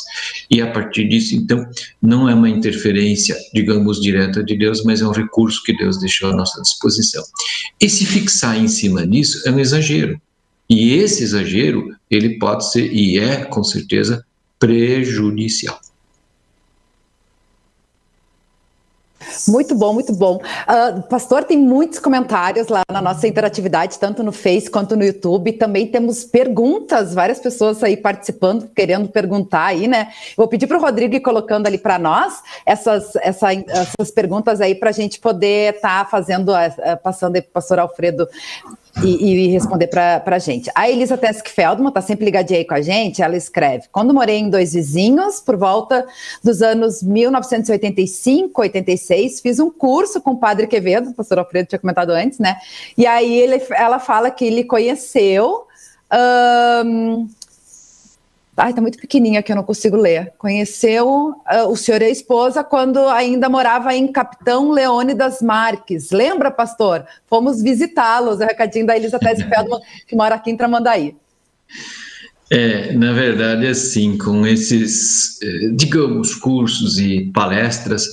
[0.50, 1.66] E a partir disso, então,
[2.02, 6.30] não é uma interferência, digamos, direta de Deus, mas é um recurso que Deus deixou
[6.30, 7.24] à nossa disposição.
[7.80, 10.20] E se fixar em cima disso é um exagero.
[10.68, 14.24] E esse exagero, ele pode ser, e é com certeza,
[14.58, 15.80] prejudicial.
[19.46, 20.36] Muito bom, muito bom.
[20.36, 25.52] Uh, pastor, tem muitos comentários lá na nossa interatividade, tanto no Face quanto no YouTube.
[25.52, 30.08] Também temos perguntas, várias pessoas aí participando, querendo perguntar aí, né?
[30.36, 34.74] Vou pedir para o Rodrigo ir colocando ali para nós essas, essa, essas perguntas aí
[34.74, 38.28] para a gente poder estar tá fazendo, uh, passando aí para o pastor Alfredo
[39.02, 40.70] e, e responder para a gente.
[40.74, 43.22] A Elisa Tesk Feldman está sempre ligadinha aí com a gente.
[43.22, 46.06] Ela escreve: Quando morei em Dois Vizinhos, por volta
[46.42, 51.78] dos anos 1985, 86, fiz um curso com o Padre Quevedo, o pastor Alfredo tinha
[51.78, 52.56] comentado antes, né?
[52.96, 55.66] E aí ele, ela fala que ele conheceu.
[56.84, 57.28] Um,
[58.60, 60.32] Ai, tá muito pequenininha que eu não consigo ler.
[60.36, 66.10] Conheceu uh, o senhor e a esposa quando ainda morava em Capitão Leônidas Marques.
[66.10, 67.06] Lembra, pastor?
[67.28, 68.40] Fomos visitá-los.
[68.40, 71.14] É o recadinho da Elisa Tese Feldman, que mora aqui em Tramandaí.
[72.50, 78.08] É, na verdade, assim, com esses, eh, digamos, cursos e palestras,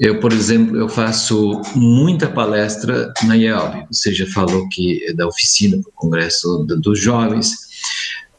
[0.00, 5.28] eu, por exemplo, eu faço muita palestra na IELB, você já falou que é da
[5.28, 7.50] oficina do Congresso dos Jovens,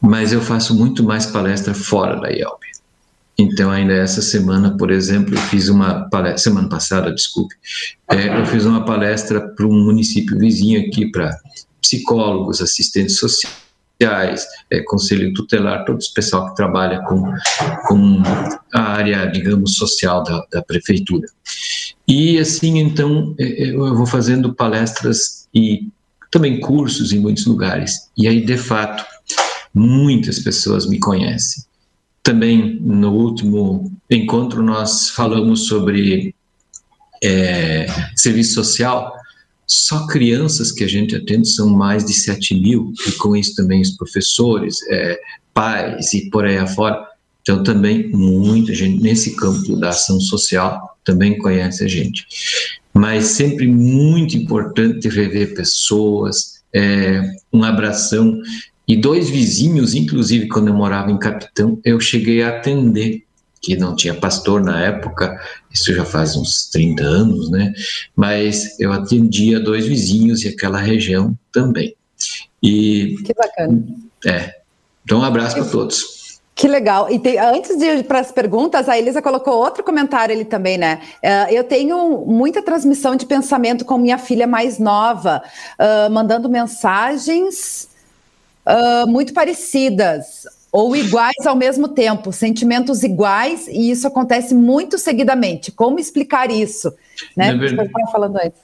[0.00, 2.58] mas eu faço muito mais palestra fora da IELB.
[3.38, 7.54] Então, ainda essa semana, por exemplo, eu fiz uma palestra, semana passada, desculpe,
[8.10, 11.38] é, eu fiz uma palestra para um município vizinho aqui, para
[11.80, 17.32] psicólogos, assistentes sociais, é, conselho tutelar, todo esse pessoal que trabalha com,
[17.86, 18.22] com
[18.74, 21.28] a área, digamos, social da, da prefeitura.
[22.08, 25.88] E assim, então, é, é, eu vou fazendo palestras e
[26.30, 28.10] também cursos em muitos lugares.
[28.16, 29.04] E aí, de fato,
[29.74, 31.64] muitas pessoas me conhecem.
[32.22, 36.34] Também no último encontro nós falamos sobre
[37.22, 39.14] é, serviço social.
[39.66, 43.82] Só crianças que a gente atende são mais de 7 mil, e com isso também
[43.82, 45.18] os professores, é,
[45.52, 47.06] pais e por aí afora.
[47.42, 52.26] Então, também muita gente nesse campo da ação social também conhece a gente.
[52.92, 58.38] Mas sempre muito importante rever pessoas, é, um abração
[58.88, 63.22] e dois vizinhos, inclusive quando eu morava em Capitão, eu cheguei a atender,
[63.60, 65.38] que não tinha pastor na época,
[65.70, 67.74] isso já faz uns 30 anos, né?
[68.16, 71.94] Mas eu atendia dois vizinhos e aquela região também.
[72.62, 73.84] E, que bacana.
[74.24, 74.54] É.
[75.04, 76.40] Então, um abraço para todos.
[76.54, 77.08] Que legal.
[77.10, 81.00] E antes de ir para as perguntas, a Elisa colocou outro comentário ali também, né?
[81.22, 85.42] Uh, eu tenho muita transmissão de pensamento com minha filha mais nova,
[85.78, 87.88] uh, mandando mensagens
[88.66, 95.72] uh, muito parecidas ou iguais ao mesmo tempo, sentimentos iguais, e isso acontece muito seguidamente.
[95.72, 96.92] Como explicar isso?
[97.36, 97.48] Né?
[97.48, 98.60] É Você estava falando antes.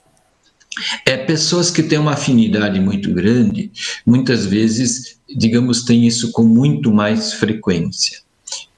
[1.05, 3.71] É, pessoas que têm uma afinidade muito grande,
[4.05, 8.19] muitas vezes, digamos, têm isso com muito mais frequência.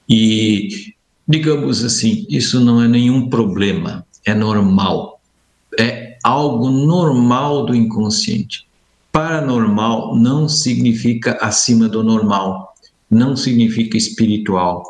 [0.08, 0.94] E
[1.26, 5.20] digamos assim, isso não é nenhum problema, é normal.
[5.78, 8.66] É algo normal do inconsciente.
[9.18, 12.72] Paranormal não significa acima do normal,
[13.10, 14.84] não significa espiritual.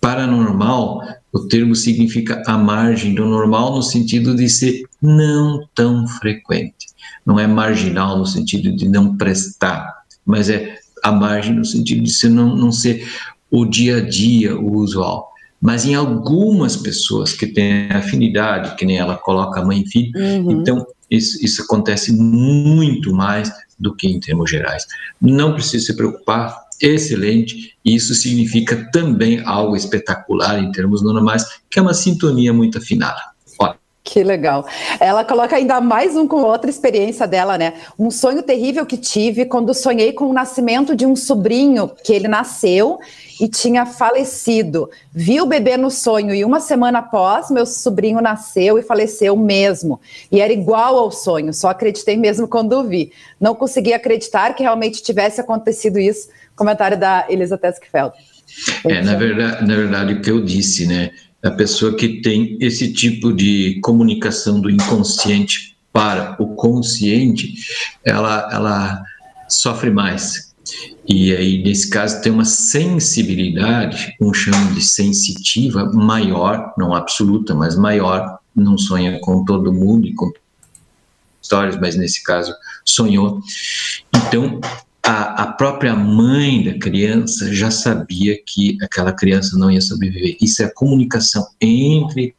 [0.00, 6.86] Paranormal, o termo significa a margem do normal no sentido de ser não tão frequente.
[7.26, 12.12] Não é marginal no sentido de não prestar, mas é a margem no sentido de
[12.12, 13.06] ser não, não ser
[13.50, 15.30] o dia a dia, o usual.
[15.60, 20.62] Mas em algumas pessoas que têm afinidade, que nem ela coloca mãe e filho, uhum.
[20.62, 24.84] então isso, isso acontece muito mais do que em termos gerais.
[25.20, 31.82] Não precisa se preocupar, excelente, isso significa também algo espetacular em termos normais, que é
[31.82, 33.20] uma sintonia muito afinada.
[34.06, 34.64] Que legal.
[35.00, 37.74] Ela coloca ainda mais um com outra experiência dela, né?
[37.98, 42.28] Um sonho terrível que tive quando sonhei com o nascimento de um sobrinho que ele
[42.28, 43.00] nasceu
[43.40, 44.88] e tinha falecido.
[45.12, 50.00] Vi o bebê no sonho e uma semana após, meu sobrinho nasceu e faleceu mesmo.
[50.30, 53.12] E era igual ao sonho, só acreditei mesmo quando vi.
[53.40, 56.28] Não consegui acreditar que realmente tivesse acontecido isso.
[56.54, 58.12] Comentário da Elisa Teskfeld.
[58.84, 61.10] É, na verdade, na verdade, o que eu disse, né?
[61.46, 67.54] A pessoa que tem esse tipo de comunicação do inconsciente para o consciente,
[68.04, 69.02] ela, ela
[69.48, 70.54] sofre mais.
[71.08, 77.76] E aí, nesse caso, tem uma sensibilidade, um chamo de sensitiva maior, não absoluta, mas
[77.76, 80.32] maior, não sonha com todo mundo e com
[81.40, 82.52] histórias, mas nesse caso
[82.84, 83.40] sonhou.
[84.14, 84.60] Então,
[85.06, 90.36] a, a, própria mãe da criança já sabia que aquela criança não ia sobreviver.
[90.40, 92.34] Isso é a comunicação entre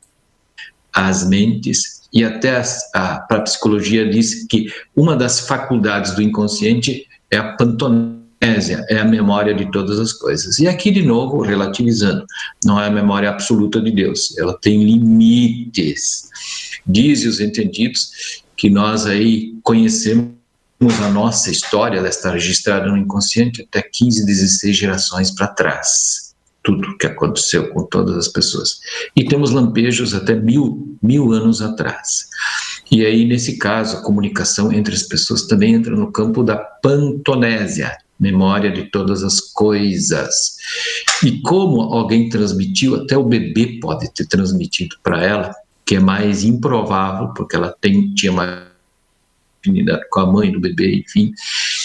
[0.93, 2.61] as mentes e até
[2.93, 9.05] a, a psicologia diz que uma das faculdades do inconsciente é a pantonésia, é a
[9.05, 10.59] memória de todas as coisas.
[10.59, 12.25] E aqui, de novo, relativizando,
[12.65, 16.29] não é a memória absoluta de Deus, ela tem limites.
[16.85, 20.36] Dizem os entendidos que nós aí conhecemos
[20.79, 26.35] a nossa história, ela está registrada no inconsciente até 15, 16 gerações para trás.
[26.63, 28.79] Tudo que aconteceu com todas as pessoas.
[29.15, 32.27] E temos lampejos até mil, mil anos atrás.
[32.91, 37.97] E aí, nesse caso, a comunicação entre as pessoas também entra no campo da pantonésia,
[38.19, 40.57] memória de todas as coisas.
[41.23, 45.55] E como alguém transmitiu, até o bebê pode ter transmitido para ela,
[45.85, 48.66] que é mais improvável, porque ela tem, tinha mais
[50.09, 51.31] com a mãe do bebê, enfim.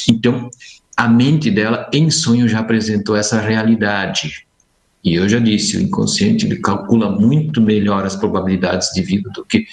[0.09, 0.51] Então,
[0.97, 4.47] a mente dela, em sonho, já apresentou essa realidade.
[5.05, 9.45] E eu já disse, o inconsciente ele calcula muito melhor as probabilidades de vida do
[9.45, 9.67] que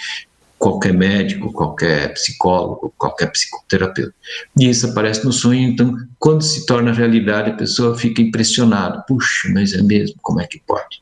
[0.58, 4.14] qualquer médico, qualquer psicólogo, qualquer psicoterapeuta.
[4.60, 9.04] E isso aparece no sonho, então, quando se torna realidade, a pessoa fica impressionada.
[9.08, 10.18] Puxa, mas é mesmo?
[10.22, 11.00] Como é que pode?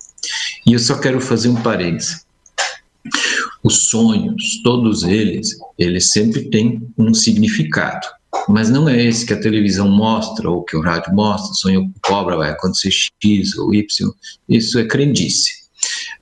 [0.66, 2.28] E eu só quero fazer um parênteses
[3.68, 8.08] os sonhos, todos eles, eles sempre têm um significado.
[8.48, 12.00] Mas não é esse que a televisão mostra ou que o rádio mostra, sonho com
[12.02, 14.12] cobra vai acontecer X ou Y,
[14.48, 15.68] isso é crendice.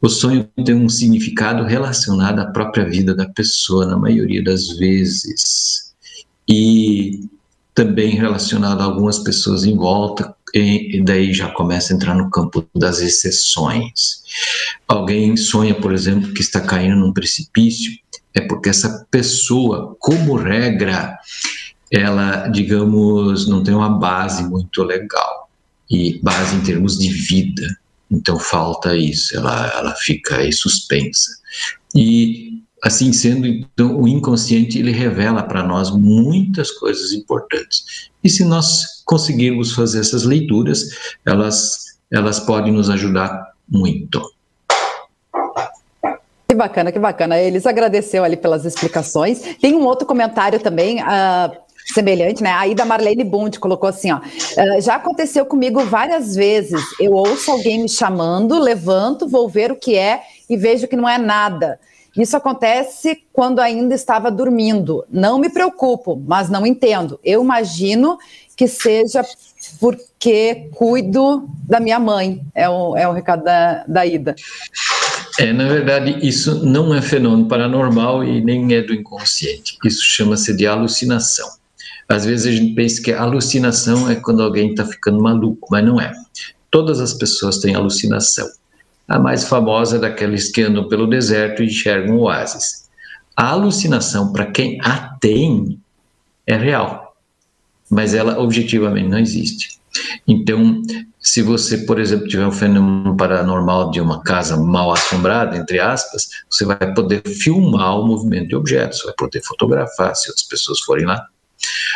[0.01, 5.93] O sonho tem um significado relacionado à própria vida da pessoa, na maioria das vezes.
[6.47, 7.29] E
[7.73, 12.65] também relacionado a algumas pessoas em volta, e, daí já começa a entrar no campo
[12.73, 14.23] das exceções.
[14.87, 17.91] Alguém sonha, por exemplo, que está caindo num precipício,
[18.33, 21.17] é porque essa pessoa, como regra,
[21.91, 25.49] ela, digamos, não tem uma base muito legal,
[25.89, 27.77] e base em termos de vida.
[28.09, 31.31] Então falta isso, ela, ela fica aí suspensa.
[31.93, 38.09] E assim sendo, então, o inconsciente ele revela para nós muitas coisas importantes.
[38.25, 40.89] E se nós conseguirmos fazer essas leituras,
[41.23, 44.19] elas, elas podem nos ajudar muito.
[46.47, 47.37] Que bacana, que bacana.
[47.37, 49.41] Eles agradeceu ali pelas explicações.
[49.61, 51.03] Tem um outro comentário também.
[51.03, 52.49] Uh, semelhante, né?
[52.51, 56.81] A Ida Marlene Bund colocou assim, ó, uh, já aconteceu comigo várias vezes.
[56.99, 61.07] Eu ouço alguém me chamando, levanto, vou ver o que é e vejo que não
[61.07, 61.79] é nada.
[62.17, 65.05] Isso acontece quando ainda estava dormindo.
[65.11, 67.19] Não me preocupo, mas não entendo.
[67.23, 68.17] Eu imagino
[68.55, 69.21] que seja
[69.79, 72.41] porque cuido da minha mãe.
[72.53, 74.35] É o, é o recado da, da Ida.
[75.39, 79.77] É, na verdade, isso não é fenômeno paranormal e nem é do inconsciente.
[79.83, 81.49] Isso chama-se de alucinação.
[82.07, 85.99] Às vezes a gente pensa que alucinação é quando alguém está ficando maluco, mas não
[85.99, 86.13] é.
[86.71, 88.47] Todas as pessoas têm alucinação.
[89.07, 92.89] A mais famosa daqueles que andam pelo deserto e enxergam oásis.
[93.35, 95.79] A alucinação, para quem a tem,
[96.47, 97.15] é real,
[97.89, 99.79] mas ela objetivamente não existe.
[100.27, 100.81] Então,
[101.19, 106.27] se você, por exemplo, tiver um fenômeno paranormal de uma casa mal assombrada, entre aspas,
[106.49, 111.05] você vai poder filmar o movimento de objetos, vai poder fotografar se outras pessoas forem
[111.05, 111.25] lá.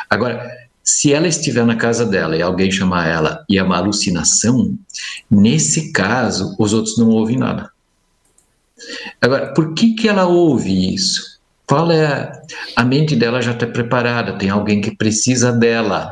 [0.09, 0.49] Agora,
[0.89, 4.75] se ela estiver na casa dela e alguém chamar ela e é uma alucinação,
[5.29, 7.69] nesse caso, os outros não ouvem nada.
[9.21, 11.39] Agora, por que, que ela ouve isso?
[11.67, 12.41] Qual é a,
[12.77, 14.37] a mente dela já está preparada?
[14.39, 16.11] Tem alguém que precisa dela.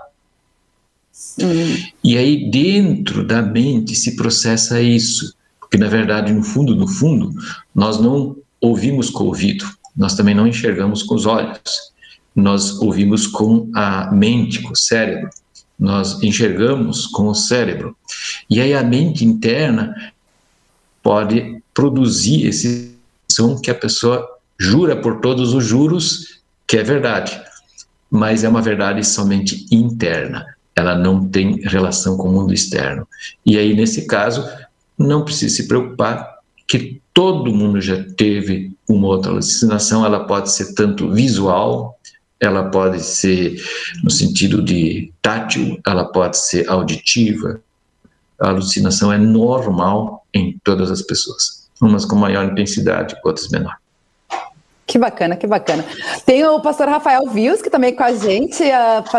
[1.42, 1.76] Uhum.
[2.04, 7.34] E aí dentro da mente se processa isso, porque na verdade no fundo, no fundo,
[7.74, 9.66] nós não ouvimos com o ouvido,
[9.96, 11.92] nós também não enxergamos com os olhos,
[12.38, 15.30] nós ouvimos com a mente, com o cérebro,
[15.78, 17.98] nós enxergamos com o cérebro.
[18.50, 20.14] E aí a mente interna
[21.04, 22.96] pode produzir esse
[23.30, 24.26] som que a pessoa
[24.58, 27.42] jura por todos os juros que é verdade,
[28.10, 30.46] mas é uma verdade somente interna
[30.78, 33.08] ela não tem relação com o mundo externo.
[33.44, 34.48] E aí, nesse caso,
[34.96, 40.76] não precisa se preocupar que todo mundo já teve uma outra alucinação, ela pode ser
[40.76, 41.98] tanto visual,
[42.40, 43.62] ela pode ser
[44.04, 47.62] no sentido de tátil, ela pode ser auditiva.
[48.40, 53.76] A alucinação é normal em todas as pessoas, umas com maior intensidade, outras menor.
[54.88, 55.84] Que bacana, que bacana.
[56.26, 58.64] Tem o pastor Rafael Vius, que também é com a gente,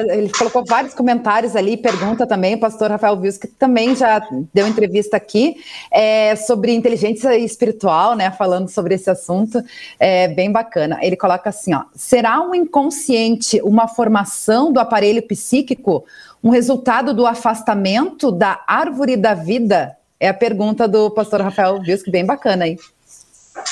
[0.08, 4.66] ele colocou vários comentários ali, pergunta também, o pastor Rafael Vius, que também já deu
[4.66, 5.56] entrevista aqui,
[5.90, 9.62] é, sobre inteligência espiritual, né, falando sobre esse assunto,
[10.00, 11.00] é bem bacana.
[11.02, 16.02] Ele coloca assim, ó, será um inconsciente uma formação do aparelho psíquico,
[16.42, 19.98] um resultado do afastamento da árvore da vida?
[20.18, 22.78] É a pergunta do pastor Rafael Vius, que bem bacana aí.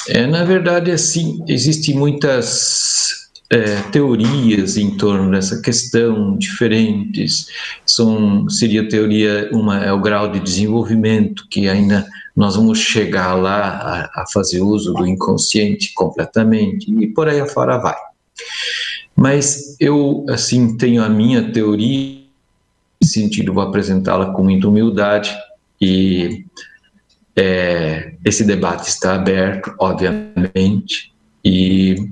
[0.08, 7.48] É, na verdade, assim, existem muitas é, teorias em torno dessa questão, diferentes.
[7.84, 14.10] São, seria teoria, uma é o grau de desenvolvimento, que ainda nós vamos chegar lá
[14.14, 17.96] a, a fazer uso do inconsciente completamente, e por aí afora vai.
[19.14, 22.20] Mas eu, assim, tenho a minha teoria,
[23.00, 25.34] nesse sentido, vou apresentá-la com muita humildade,
[25.80, 26.44] e
[27.34, 31.12] é, esse debate está aberto, obviamente,
[31.44, 32.10] e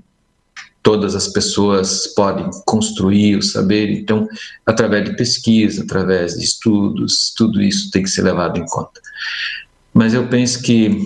[0.80, 4.28] todas as pessoas podem construir o saber, então,
[4.64, 9.00] através de pesquisa, através de estudos, tudo isso tem que ser levado em conta.
[9.92, 10.96] Mas eu penso que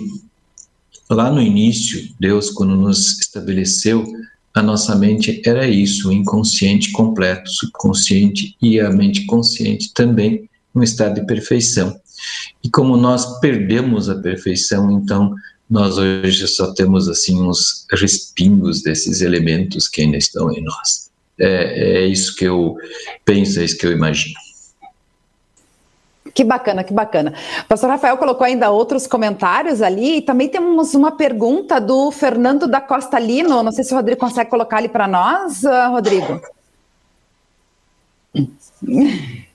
[1.09, 4.05] lá no início, Deus, quando nos estabeleceu,
[4.53, 10.83] a nossa mente era isso, o inconsciente completo, subconsciente e a mente consciente também, um
[10.83, 11.99] estado de perfeição.
[12.63, 15.35] E como nós perdemos a perfeição, então
[15.69, 21.09] nós hoje só temos assim uns respingos desses elementos que ainda estão em nós.
[21.39, 22.75] É, é isso que eu
[23.23, 24.35] penso, é isso que eu imagino.
[26.33, 27.33] Que bacana, que bacana.
[27.61, 32.67] O pastor Rafael colocou ainda outros comentários ali e também temos uma pergunta do Fernando
[32.67, 33.63] da Costa Lino.
[33.63, 36.41] Não sei se o Rodrigo consegue colocar ali para nós, ah, Rodrigo.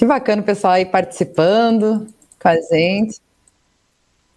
[0.00, 2.06] Que bacana o pessoal aí participando
[2.40, 3.20] com a gente.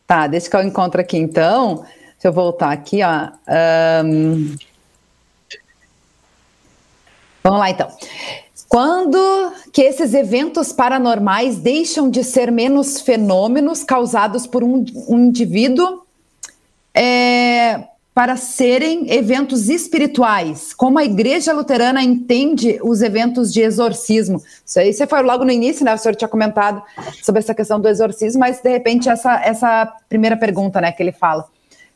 [0.05, 1.86] Tá, deixa que eu encontro aqui então.
[1.86, 3.30] Deixa eu voltar aqui, ó.
[4.03, 4.57] Um...
[7.41, 7.89] Vamos lá então.
[8.68, 16.05] Quando que esses eventos paranormais deixam de ser menos fenômenos causados por um, um indivíduo
[16.93, 20.74] é, para serem eventos espirituais.
[20.74, 24.41] Como a igreja luterana entende os eventos de exorcismo?
[24.66, 25.95] Isso aí você foi logo no início, né?
[25.95, 26.82] O senhor tinha comentado
[27.24, 31.11] sobre essa questão do exorcismo, mas de repente essa, essa primeira pergunta, né, que ele
[31.11, 31.45] fala.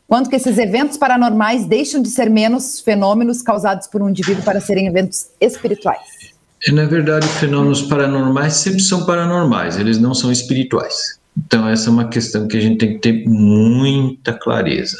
[0.08, 4.62] Quando que esses eventos paranormais deixam de ser menos fenômenos causados por um indivíduo para
[4.62, 6.34] serem eventos espirituais?
[6.66, 11.20] É, na verdade, fenômenos paranormais sempre são paranormais, eles não são espirituais.
[11.38, 14.98] Então, essa é uma questão que a gente tem que ter muita clareza.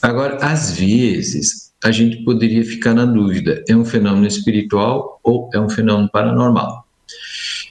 [0.00, 5.60] Agora, às vezes, a gente poderia ficar na dúvida: é um fenômeno espiritual ou é
[5.60, 6.86] um fenômeno paranormal?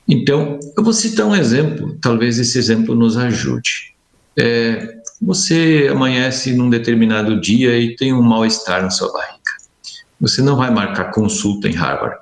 [0.08, 3.94] Então, eu vou citar um exemplo, talvez esse exemplo nos ajude.
[4.38, 9.38] É, você amanhece num determinado dia e tem um mal-estar na sua barriga.
[10.22, 12.20] Você não vai marcar consulta em Harvard.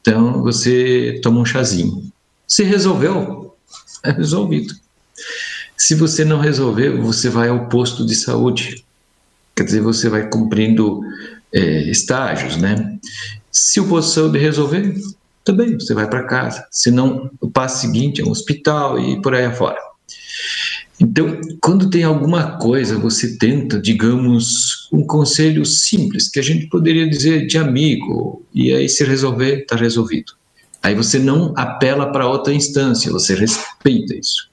[0.00, 2.10] Então, você toma um chazinho.
[2.46, 3.54] Se resolveu,
[4.02, 4.74] é resolvido.
[5.76, 8.84] Se você não resolver, você vai ao posto de saúde.
[9.56, 11.00] Quer dizer, você vai cumprindo
[11.52, 12.98] é, estágios, né?
[13.50, 14.94] Se o saúde resolver,
[15.42, 16.66] também você vai para casa.
[16.70, 19.78] Se não, o passo seguinte é um hospital e por aí afora.
[20.98, 27.08] Então, quando tem alguma coisa, você tenta, digamos, um conselho simples, que a gente poderia
[27.08, 30.32] dizer de amigo, e aí se resolver, está resolvido.
[30.82, 34.48] Aí você não apela para outra instância, você respeita isso.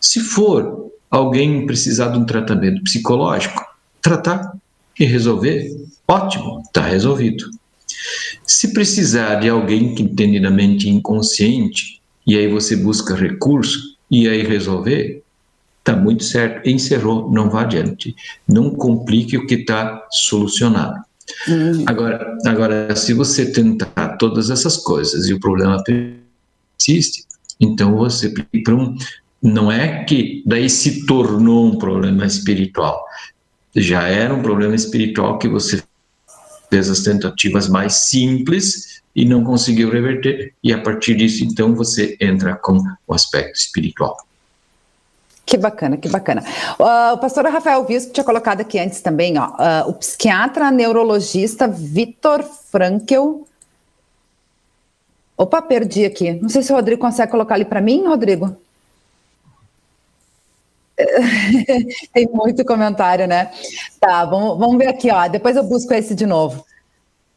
[0.00, 3.62] Se for alguém precisar de um tratamento psicológico,
[4.06, 4.56] tratar
[4.98, 5.76] e resolver,
[6.06, 7.50] ótimo, está resolvido.
[8.46, 14.28] Se precisar de alguém que entende na mente inconsciente, e aí você busca recurso, e
[14.28, 15.24] aí resolver,
[15.80, 18.14] está muito certo, encerrou, não vá adiante.
[18.46, 21.00] Não complique o que está solucionado.
[21.48, 21.84] Uhum.
[21.86, 27.24] Agora, agora, se você tentar todas essas coisas e o problema persiste,
[27.60, 28.32] então você
[28.62, 28.96] para um.
[29.42, 33.04] Não é que daí se tornou um problema espiritual.
[33.76, 35.82] Já era um problema espiritual que você
[36.70, 42.18] fez as tentativas mais simples e não conseguiu reverter, e a partir disso, então, você
[42.20, 44.14] entra com o aspecto espiritual.
[45.46, 46.42] Que bacana, que bacana.
[46.78, 51.66] Uh, o pastor Rafael Visco tinha colocado aqui antes também, ó, uh, o psiquiatra neurologista
[51.68, 53.46] Vitor Frankel.
[55.38, 56.32] Opa, perdi aqui.
[56.32, 58.56] Não sei se o Rodrigo consegue colocar ali para mim, Rodrigo.
[62.12, 63.50] Tem muito comentário, né?
[64.00, 65.28] Tá, vamos, vamos ver aqui, ó.
[65.28, 66.64] Depois eu busco esse de novo.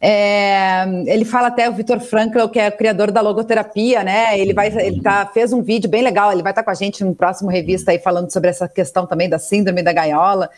[0.02, 4.40] É, ele fala até o Vitor Frankl, que é o criador da logoterapia, né?
[4.40, 6.32] Ele vai, ele tá, fez um vídeo bem legal.
[6.32, 9.06] Ele vai estar tá com a gente no próximo revista aí falando sobre essa questão
[9.06, 10.50] também da síndrome da gaiola.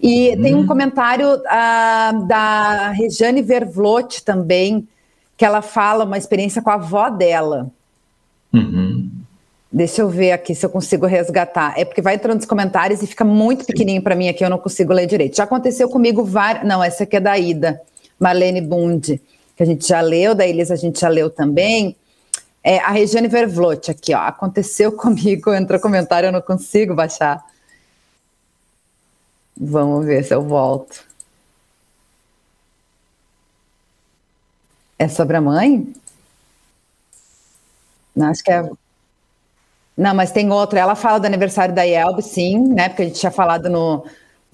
[0.00, 0.42] E hum.
[0.42, 4.86] tem um comentário uh, da Regiane Vervlote também,
[5.36, 7.68] que ela fala uma experiência com a avó dela.
[8.52, 9.10] Uhum.
[9.70, 11.78] Deixa eu ver aqui se eu consigo resgatar.
[11.78, 14.58] É porque vai entrando nos comentários e fica muito pequenininho para mim aqui, eu não
[14.58, 15.36] consigo ler direito.
[15.36, 16.66] Já aconteceu comigo várias.
[16.66, 17.80] Não, essa aqui é da Ida.
[18.18, 19.20] Marlene Bund,
[19.56, 21.94] que a gente já leu, da Elisa a gente já leu também.
[22.64, 27.44] É, a Regiane Vervlote aqui, ó, aconteceu comigo, entrou comentário, eu não consigo baixar.
[29.56, 31.06] Vamos ver se eu volto.
[34.98, 35.92] É sobre a mãe?
[38.14, 38.68] Não, acho que é.
[39.98, 40.78] Não, mas tem outra.
[40.78, 42.88] Ela fala do aniversário da Yelb, sim, né?
[42.88, 44.04] Porque a gente tinha falado no,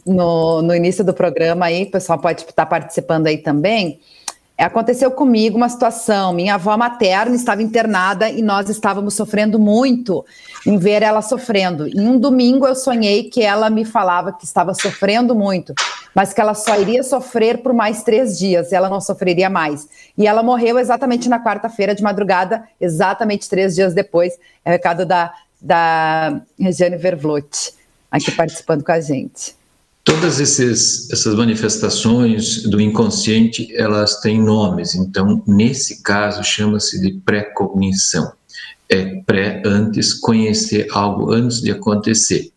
[0.07, 4.01] no, no início do programa aí, o pessoal pode estar participando aí também.
[4.57, 6.33] Aconteceu comigo uma situação.
[6.33, 10.25] Minha avó materna estava internada e nós estávamos sofrendo muito
[10.65, 11.89] em ver ela sofrendo.
[11.89, 15.75] Em um domingo eu sonhei que ela me falava que estava sofrendo muito,
[16.15, 19.89] mas que ela só iria sofrer por mais três dias, ela não sofreria mais.
[20.17, 24.35] E ela morreu exatamente na quarta-feira de madrugada, exatamente três dias depois.
[24.65, 27.73] É o recado da, da Regiane Vervlote,
[28.11, 29.57] aqui participando com a gente.
[30.05, 34.95] Todas esses, essas manifestações do inconsciente, elas têm nomes.
[34.95, 38.31] Então, nesse caso, chama-se de pré-cognição.
[38.87, 42.53] É pré antes, conhecer algo antes de acontecer.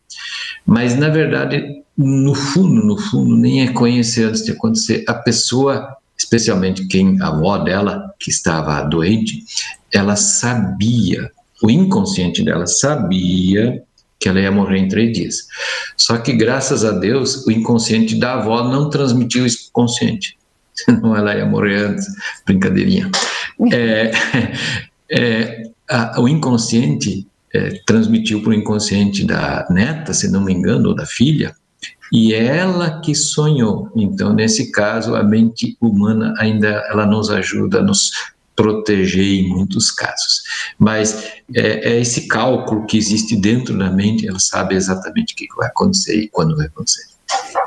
[0.68, 5.06] Mas, na verdade, no fundo, no fundo, nem é conhecer antes de acontecer.
[5.08, 9.46] A pessoa, especialmente quem, a avó dela, que estava doente,
[9.94, 11.32] ela sabia,
[11.64, 13.82] o inconsciente dela sabia
[14.20, 15.48] que ela ia morrer em três dias.
[15.96, 20.38] Só que, graças a Deus, o inconsciente da avó não transmitiu isso consciente.
[20.76, 22.06] Senão ela ia morrer antes.
[22.46, 23.10] Brincadeirinha.
[23.72, 24.12] É,
[25.10, 30.90] é, a, o inconsciente é, transmitiu para o inconsciente da neta, se não me engano,
[30.90, 31.56] ou da filha,
[32.12, 33.92] e ela que sonhou.
[33.96, 38.12] Então, nesse caso, a mente humana ainda ela nos ajuda, nos
[38.56, 40.42] proteger em muitos casos.
[40.80, 41.24] Mas
[41.54, 45.68] é, é, esse cálculo que existe dentro da mente, ela sabe exatamente o que vai
[45.68, 47.06] acontecer e quando vai acontecer.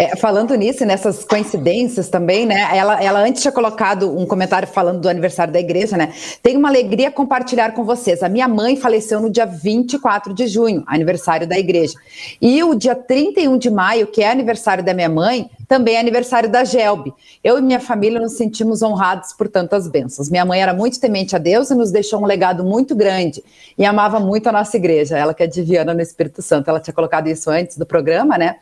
[0.01, 2.68] É, falando nisso, nessas coincidências também, né?
[2.76, 6.12] Ela, ela antes tinha colocado um comentário falando do aniversário da igreja, né?
[6.43, 8.22] Tenho uma alegria compartilhar com vocês.
[8.22, 11.95] A minha mãe faleceu no dia 24 de junho, aniversário da igreja.
[12.41, 16.51] E o dia 31 de maio, que é aniversário da minha mãe, também é aniversário
[16.51, 17.14] da Gelbe.
[17.45, 20.28] Eu e minha família nos sentimos honrados por tantas bênçãos.
[20.28, 23.41] Minha mãe era muito temente a Deus e nos deixou um legado muito grande
[23.78, 25.16] e amava muito a nossa igreja.
[25.16, 26.68] Ela que é de Viana no Espírito Santo.
[26.68, 28.57] Ela tinha colocado isso antes do programa, né?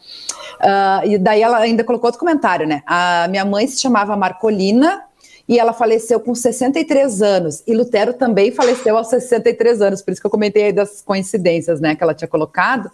[0.61, 2.83] Uh, e daí ela ainda colocou outro comentário, né?
[2.87, 5.05] A minha mãe se chamava Marcolina
[5.49, 7.63] e ela faleceu com 63 anos.
[7.67, 11.81] E Lutero também faleceu aos 63 anos, por isso que eu comentei aí das coincidências,
[11.81, 12.91] né, que ela tinha colocado.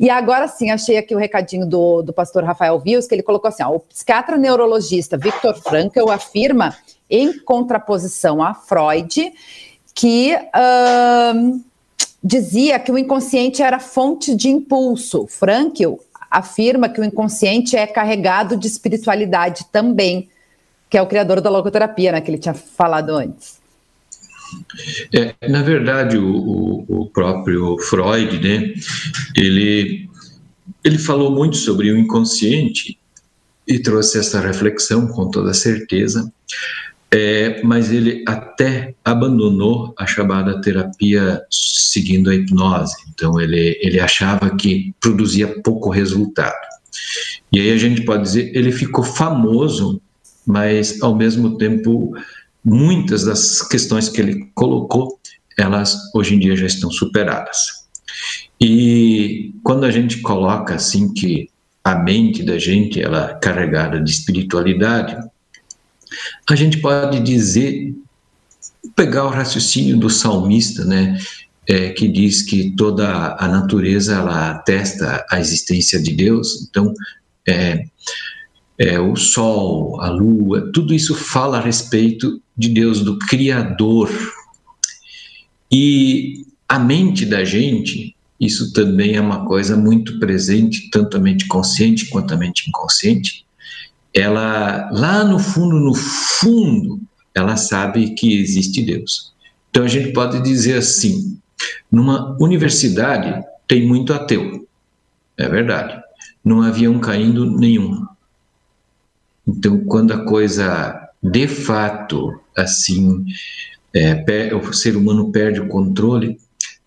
[0.00, 3.48] E agora sim, achei aqui o recadinho do, do pastor Rafael Vios, que ele colocou
[3.48, 6.76] assim: ó, o psiquiatra neurologista Victor Frankl afirma,
[7.08, 9.32] em contraposição a Freud,
[9.94, 10.36] que
[12.22, 15.26] dizia que o inconsciente era fonte de impulso.
[15.28, 15.94] Frankl
[16.34, 20.28] afirma que o inconsciente é carregado de espiritualidade também,
[20.90, 23.62] que é o criador da logoterapia, né, que ele tinha falado antes.
[25.12, 28.74] É, na verdade, o, o, próprio Freud, né,
[29.36, 30.08] ele,
[30.82, 32.98] ele falou muito sobre o inconsciente
[33.66, 36.32] e trouxe essa reflexão com toda certeza.
[37.16, 42.96] É, mas ele até abandonou a chamada terapia seguindo a hipnose.
[43.14, 46.66] Então, ele, ele achava que produzia pouco resultado.
[47.52, 50.02] E aí a gente pode dizer, ele ficou famoso,
[50.44, 52.16] mas ao mesmo tempo,
[52.64, 55.16] muitas das questões que ele colocou,
[55.56, 57.58] elas hoje em dia já estão superadas.
[58.60, 61.48] E quando a gente coloca assim que
[61.84, 65.16] a mente da gente ela é carregada de espiritualidade,
[66.48, 67.94] a gente pode dizer,
[68.94, 71.18] pegar o raciocínio do salmista, né,
[71.66, 76.66] é, que diz que toda a natureza ela atesta a existência de Deus.
[76.68, 76.92] Então,
[77.48, 77.86] é,
[78.78, 84.10] é, o sol, a lua, tudo isso fala a respeito de Deus, do Criador.
[85.70, 91.46] E a mente da gente, isso também é uma coisa muito presente, tanto a mente
[91.46, 93.43] consciente quanto a mente inconsciente.
[94.14, 97.00] Ela, lá no fundo, no fundo,
[97.34, 99.32] ela sabe que existe Deus.
[99.70, 101.38] Então a gente pode dizer assim:
[101.90, 104.68] numa universidade tem muito ateu,
[105.36, 106.00] é verdade.
[106.44, 108.06] Não havia um caindo nenhum.
[109.46, 113.24] Então, quando a coisa de fato assim
[113.94, 116.38] é, o ser humano perde o controle,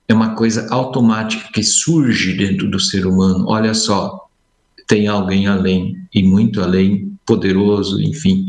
[0.08, 3.46] é uma coisa automática que surge dentro do ser humano.
[3.48, 4.28] Olha só,
[4.86, 8.48] tem alguém além e muito além, poderoso, enfim.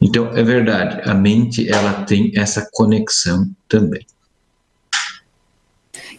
[0.00, 4.06] Então, é verdade, a mente ela tem essa conexão também.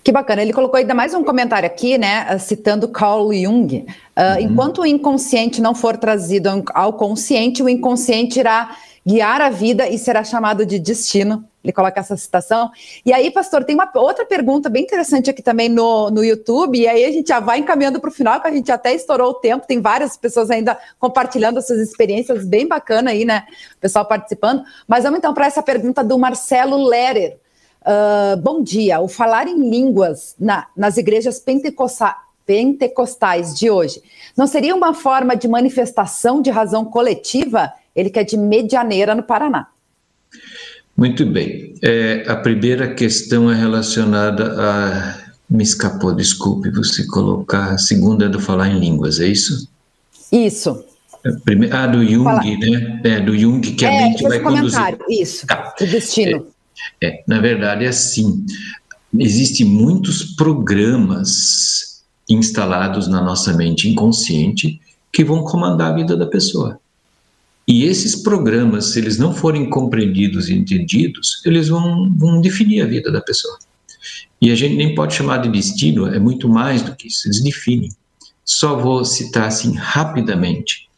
[0.04, 0.42] Que bacana.
[0.42, 3.78] Ele colocou ainda mais um comentário aqui, né, citando Carl Jung.
[3.78, 4.40] Uh, uhum.
[4.42, 8.76] Enquanto o inconsciente não for trazido ao consciente, o inconsciente irá
[9.06, 11.44] guiar a vida e será chamado de destino.
[11.64, 12.70] Ele coloca essa citação.
[13.06, 16.88] E aí, pastor, tem uma outra pergunta bem interessante aqui também no, no YouTube, e
[16.88, 19.34] aí a gente já vai encaminhando para o final, que a gente até estourou o
[19.36, 23.46] tempo, tem várias pessoas ainda compartilhando suas experiências, bem bacana aí, né?
[23.78, 24.64] O pessoal participando.
[24.88, 27.38] Mas vamos então para essa pergunta do Marcelo Lerer.
[27.82, 29.00] Uh, bom dia.
[29.00, 34.02] O falar em línguas na, nas igrejas pentecostais pentecostais de hoje,
[34.36, 37.72] não seria uma forma de manifestação de razão coletiva?
[37.96, 39.68] Ele que é de Medianeira, no Paraná.
[40.96, 41.76] Muito bem.
[41.82, 45.24] É, a primeira questão é relacionada a.
[45.50, 47.74] Me escapou, desculpe você colocar.
[47.74, 49.68] A segunda é do falar em línguas, é isso?
[50.32, 50.84] Isso.
[51.46, 51.70] Prime...
[51.72, 52.42] Ah, do Jung, Fala.
[52.44, 53.02] né?
[53.04, 55.22] É, do Jung, que a é, mente vai comentário, conduzir.
[55.22, 55.74] Isso, tá.
[55.80, 56.48] o destino.
[57.02, 58.46] É, é, na verdade, é assim.
[59.18, 64.82] Existem muitos programas instalados na nossa mente inconsciente
[65.12, 66.80] que vão comandar a vida da pessoa.
[67.68, 72.86] E esses programas, se eles não forem compreendidos e entendidos, eles vão, vão definir a
[72.86, 73.58] vida da pessoa.
[74.42, 77.42] E a gente nem pode chamar de destino, é muito mais do que isso, eles
[77.42, 77.90] definem.
[78.44, 80.90] Só vou citar assim rapidamente.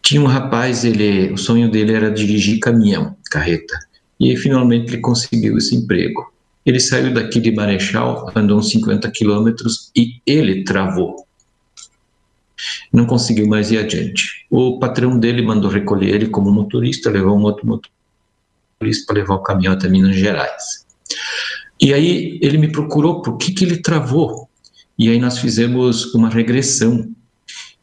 [0.00, 3.78] Tinha um rapaz, ele, o sonho dele era dirigir caminhão, carreta.
[4.18, 6.32] E aí, finalmente ele conseguiu esse emprego.
[6.64, 11.25] Ele saiu daqui de Marechal, andou uns 50 quilômetros e ele travou
[12.92, 14.46] não conseguiu mais ir adiante.
[14.50, 19.42] O patrão dele mandou recolher ele como motorista, levou um outro motorista para levar o
[19.42, 20.86] caminhão até Minas Gerais.
[21.80, 24.48] E aí ele me procurou por que, que ele travou.
[24.98, 27.08] E aí nós fizemos uma regressão.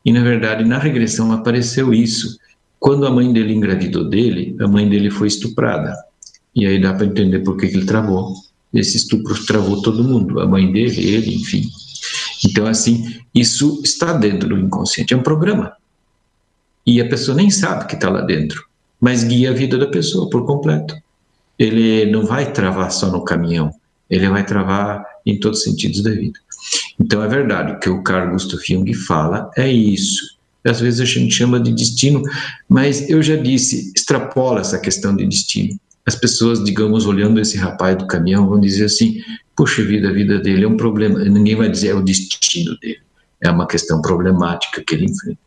[0.03, 2.37] E na verdade, na regressão apareceu isso.
[2.79, 5.95] Quando a mãe dele engravidou dele, a mãe dele foi estuprada.
[6.55, 8.33] E aí dá para entender por que, que ele travou.
[8.73, 11.69] Esse estupro travou todo mundo, a mãe dele, ele, enfim.
[12.45, 15.73] Então, assim, isso está dentro do inconsciente, é um programa.
[16.85, 18.65] E a pessoa nem sabe que está lá dentro,
[18.99, 20.95] mas guia a vida da pessoa por completo.
[21.57, 23.71] Ele não vai travar só no caminhão,
[24.09, 26.39] ele vai travar em todos os sentidos da vida.
[26.99, 30.37] Então, é verdade, o que o Carl Gustav Jung fala é isso.
[30.65, 32.21] Às vezes a gente chama de destino,
[32.69, 35.77] mas eu já disse, extrapola essa questão de destino.
[36.05, 39.21] As pessoas, digamos, olhando esse rapaz do caminhão, vão dizer assim:
[39.55, 41.19] puxa vida, a vida dele é um problema.
[41.23, 42.99] Ninguém vai dizer é o destino dele.
[43.41, 45.39] É uma questão problemática que ele enfrenta.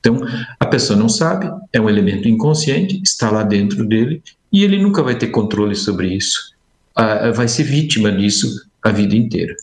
[0.00, 0.20] Então,
[0.60, 4.22] a pessoa não sabe, é um elemento inconsciente, está lá dentro dele
[4.52, 6.54] e ele nunca vai ter controle sobre isso.
[6.94, 9.54] Ah, vai ser vítima disso a vida inteira.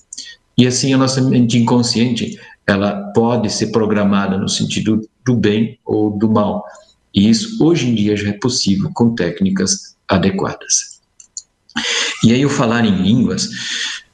[0.58, 2.38] E assim, a nossa mente inconsciente,
[2.68, 6.66] ela pode ser programada no sentido do bem ou do mal.
[7.14, 11.02] E isso, hoje em dia, já é possível com técnicas adequadas.
[12.24, 13.50] E aí o falar em línguas,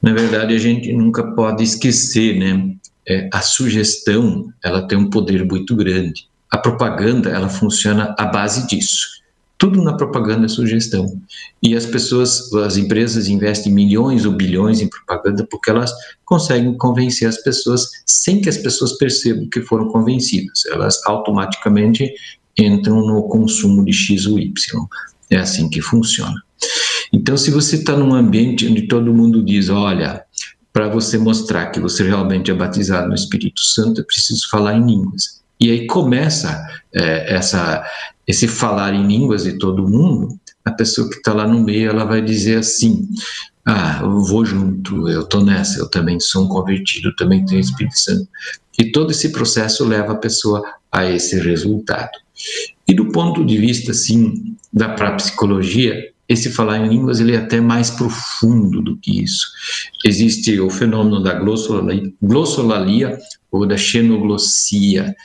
[0.01, 2.75] na verdade a gente nunca pode esquecer, né?
[3.07, 6.27] É, a sugestão, ela tem um poder muito grande.
[6.51, 9.19] A propaganda, ela funciona à base disso.
[9.57, 11.05] Tudo na propaganda é sugestão.
[11.61, 15.91] E as pessoas, as empresas investem milhões ou bilhões em propaganda porque elas
[16.23, 20.65] conseguem convencer as pessoas sem que as pessoas percebam que foram convencidas.
[20.67, 22.09] Elas automaticamente
[22.59, 24.53] entram no consumo de X ou Y.
[25.29, 26.41] É assim que funciona.
[27.13, 30.23] Então, se você está num ambiente onde todo mundo diz, olha,
[30.71, 34.85] para você mostrar que você realmente é batizado no Espírito Santo, é preciso falar em
[34.85, 35.39] línguas.
[35.59, 37.83] E aí começa é, essa,
[38.27, 42.05] esse falar em línguas de todo mundo, a pessoa que está lá no meio, ela
[42.05, 43.07] vai dizer assim,
[43.65, 47.97] ah, eu vou junto, eu estou nessa, eu também sou um convertido, também tenho Espírito
[47.99, 48.27] Santo.
[48.77, 52.11] E todo esse processo leva a pessoa a esse resultado.
[52.87, 57.59] E do ponto de vista, assim, da psicologia, esse falar em línguas ele é até
[57.59, 59.47] mais profundo do que isso.
[60.05, 63.17] Existe o fenômeno da glossolalia, glossolalia
[63.51, 65.15] ou da xenoglossia,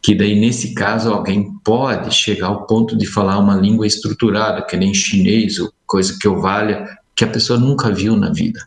[0.00, 4.76] que daí nesse caso alguém pode chegar ao ponto de falar uma língua estruturada, que
[4.78, 8.66] nem chinês ou coisa que eu valha, que a pessoa nunca viu na vida.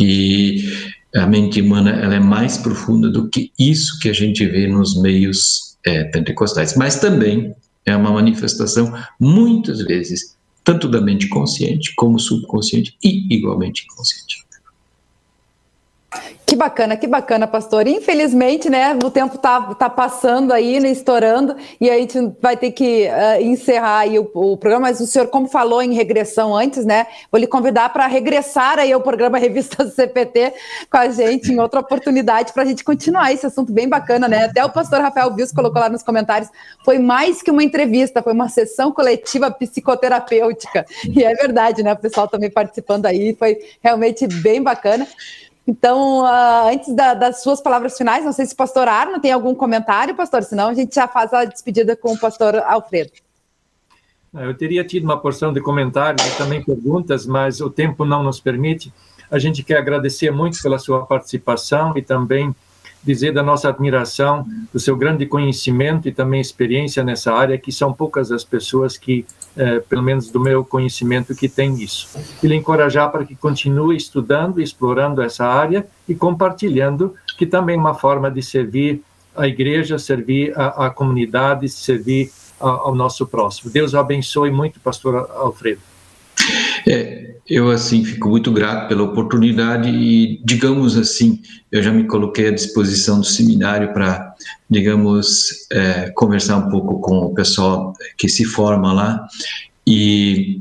[0.00, 0.62] E
[1.16, 5.00] a mente humana ela é mais profunda do que isso que a gente vê nos
[5.00, 7.54] meios é, pentecostais, mas também
[7.84, 14.44] é uma manifestação muitas vezes tanto da mente consciente como subconsciente e igualmente inconsciente.
[16.48, 17.86] Que bacana, que bacana, pastor.
[17.86, 22.70] Infelizmente, né, o tempo tá, tá passando aí, né, estourando, e a gente vai ter
[22.70, 26.86] que uh, encerrar aí o, o, programa, mas o senhor, como falou em regressão antes,
[26.86, 30.54] né, vou lhe convidar para regressar aí ao programa Revista CPT
[30.90, 34.44] com a gente em outra oportunidade para a gente continuar esse assunto bem bacana, né?
[34.44, 36.48] Até o pastor Rafael Vius colocou lá nos comentários,
[36.82, 41.96] foi mais que uma entrevista, foi uma sessão coletiva psicoterapêutica, e é verdade, né, o
[41.98, 45.06] pessoal também participando aí, foi realmente bem bacana.
[45.68, 49.32] Então, uh, antes da, das suas palavras finais, não sei se o pastor Arno tem
[49.32, 53.12] algum comentário, pastor, senão a gente já faz a despedida com o pastor Alfredo.
[54.32, 58.40] Eu teria tido uma porção de comentários e também perguntas, mas o tempo não nos
[58.40, 58.90] permite.
[59.30, 62.56] A gente quer agradecer muito pela sua participação e também
[63.02, 67.92] dizer da nossa admiração, do seu grande conhecimento e também experiência nessa área, que são
[67.92, 69.24] poucas as pessoas que,
[69.56, 72.08] eh, pelo menos do meu conhecimento, que têm isso.
[72.42, 77.78] E lhe encorajar para que continue estudando, explorando essa área e compartilhando, que também é
[77.78, 79.02] uma forma de servir
[79.36, 82.30] a igreja, servir a, a comunidade, servir
[82.60, 83.70] a, ao nosso próximo.
[83.70, 85.80] Deus abençoe muito, pastor Alfredo.
[86.86, 91.40] É, eu, assim, fico muito grato pela oportunidade e, digamos assim,
[91.72, 94.34] eu já me coloquei à disposição do seminário para,
[94.68, 99.26] digamos, é, conversar um pouco com o pessoal que se forma lá
[99.86, 100.60] e,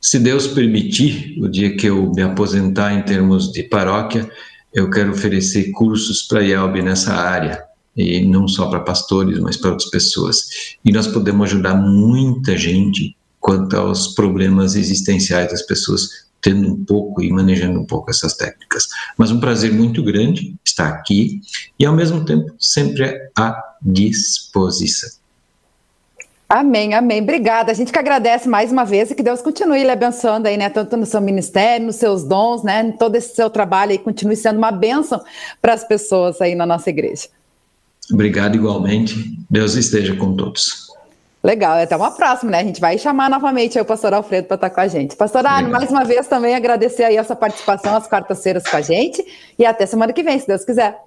[0.00, 4.30] se Deus permitir, o dia que eu me aposentar em termos de paróquia,
[4.72, 7.62] eu quero oferecer cursos para a IELB nessa área,
[7.96, 10.76] e não só para pastores, mas para outras pessoas.
[10.84, 17.22] E nós podemos ajudar muita gente quanto aos problemas existenciais das pessoas, tendo um pouco
[17.22, 18.88] e manejando um pouco essas técnicas.
[19.16, 21.40] Mas um prazer muito grande estar aqui
[21.78, 25.10] e, ao mesmo tempo, sempre à disposição.
[26.48, 27.22] Amém, amém.
[27.22, 27.70] Obrigada.
[27.70, 30.68] A gente que agradece mais uma vez e que Deus continue lhe abençoando aí, né?
[30.68, 32.82] Tanto no seu ministério, nos seus dons, né?
[32.82, 35.22] Em todo esse seu trabalho aí, continue sendo uma bênção
[35.62, 37.28] para as pessoas aí na nossa igreja.
[38.12, 39.38] Obrigado igualmente.
[39.48, 40.89] Deus esteja com todos.
[41.42, 42.60] Legal, até uma próxima, né?
[42.60, 45.16] A gente vai chamar novamente o pastor Alfredo para estar com a gente.
[45.16, 48.82] Pastor Arno, mais uma vez também agradecer aí a sua participação às quartas-feiras com a
[48.82, 49.24] gente
[49.58, 50.98] e até semana que vem, se Deus quiser.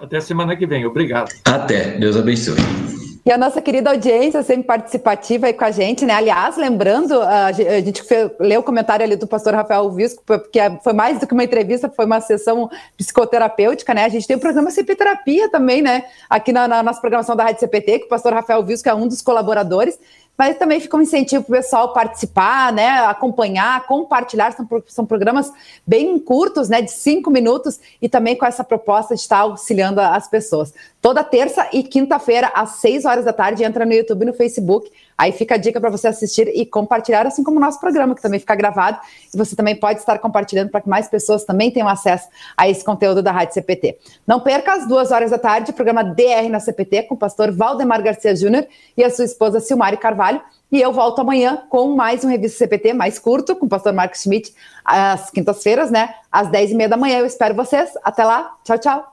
[0.00, 1.32] Até semana que vem, obrigado.
[1.44, 3.01] Até, Deus abençoe.
[3.24, 6.12] E a nossa querida audiência sempre participativa aí com a gente, né?
[6.12, 8.02] Aliás, lembrando, a gente
[8.40, 11.88] leu o comentário ali do pastor Rafael Visco, porque foi mais do que uma entrevista,
[11.88, 14.06] foi uma sessão psicoterapêutica, né?
[14.06, 16.04] A gente tem o programa CP Terapia também, né?
[16.28, 19.06] Aqui na, na nossa programação da Rádio CPT, que o pastor Rafael Visco é um
[19.06, 19.96] dos colaboradores
[20.36, 24.52] mas também fica um incentivo para o pessoal participar, né, acompanhar, compartilhar.
[24.52, 25.52] São, são programas
[25.86, 30.28] bem curtos, né, de cinco minutos, e também com essa proposta de estar auxiliando as
[30.28, 30.72] pessoas.
[31.00, 34.90] Toda terça e quinta-feira, às seis horas da tarde, entra no YouTube e no Facebook.
[35.22, 38.20] Aí fica a dica para você assistir e compartilhar, assim como o nosso programa, que
[38.20, 38.98] também fica gravado.
[39.32, 42.26] E você também pode estar compartilhando para que mais pessoas também tenham acesso
[42.56, 43.98] a esse conteúdo da Rádio CPT.
[44.26, 47.52] Não perca às duas horas da tarde o programa DR na CPT com o pastor
[47.52, 48.66] Valdemar Garcia Júnior
[48.96, 50.42] e a sua esposa Silmari Carvalho.
[50.72, 54.22] E eu volto amanhã com mais um Revista CPT mais curto, com o pastor Marcos
[54.22, 54.52] Schmidt,
[54.84, 56.16] às quintas-feiras, né?
[56.32, 57.20] Às dez e meia da manhã.
[57.20, 57.92] Eu espero vocês.
[58.02, 58.56] Até lá.
[58.64, 59.11] Tchau, tchau.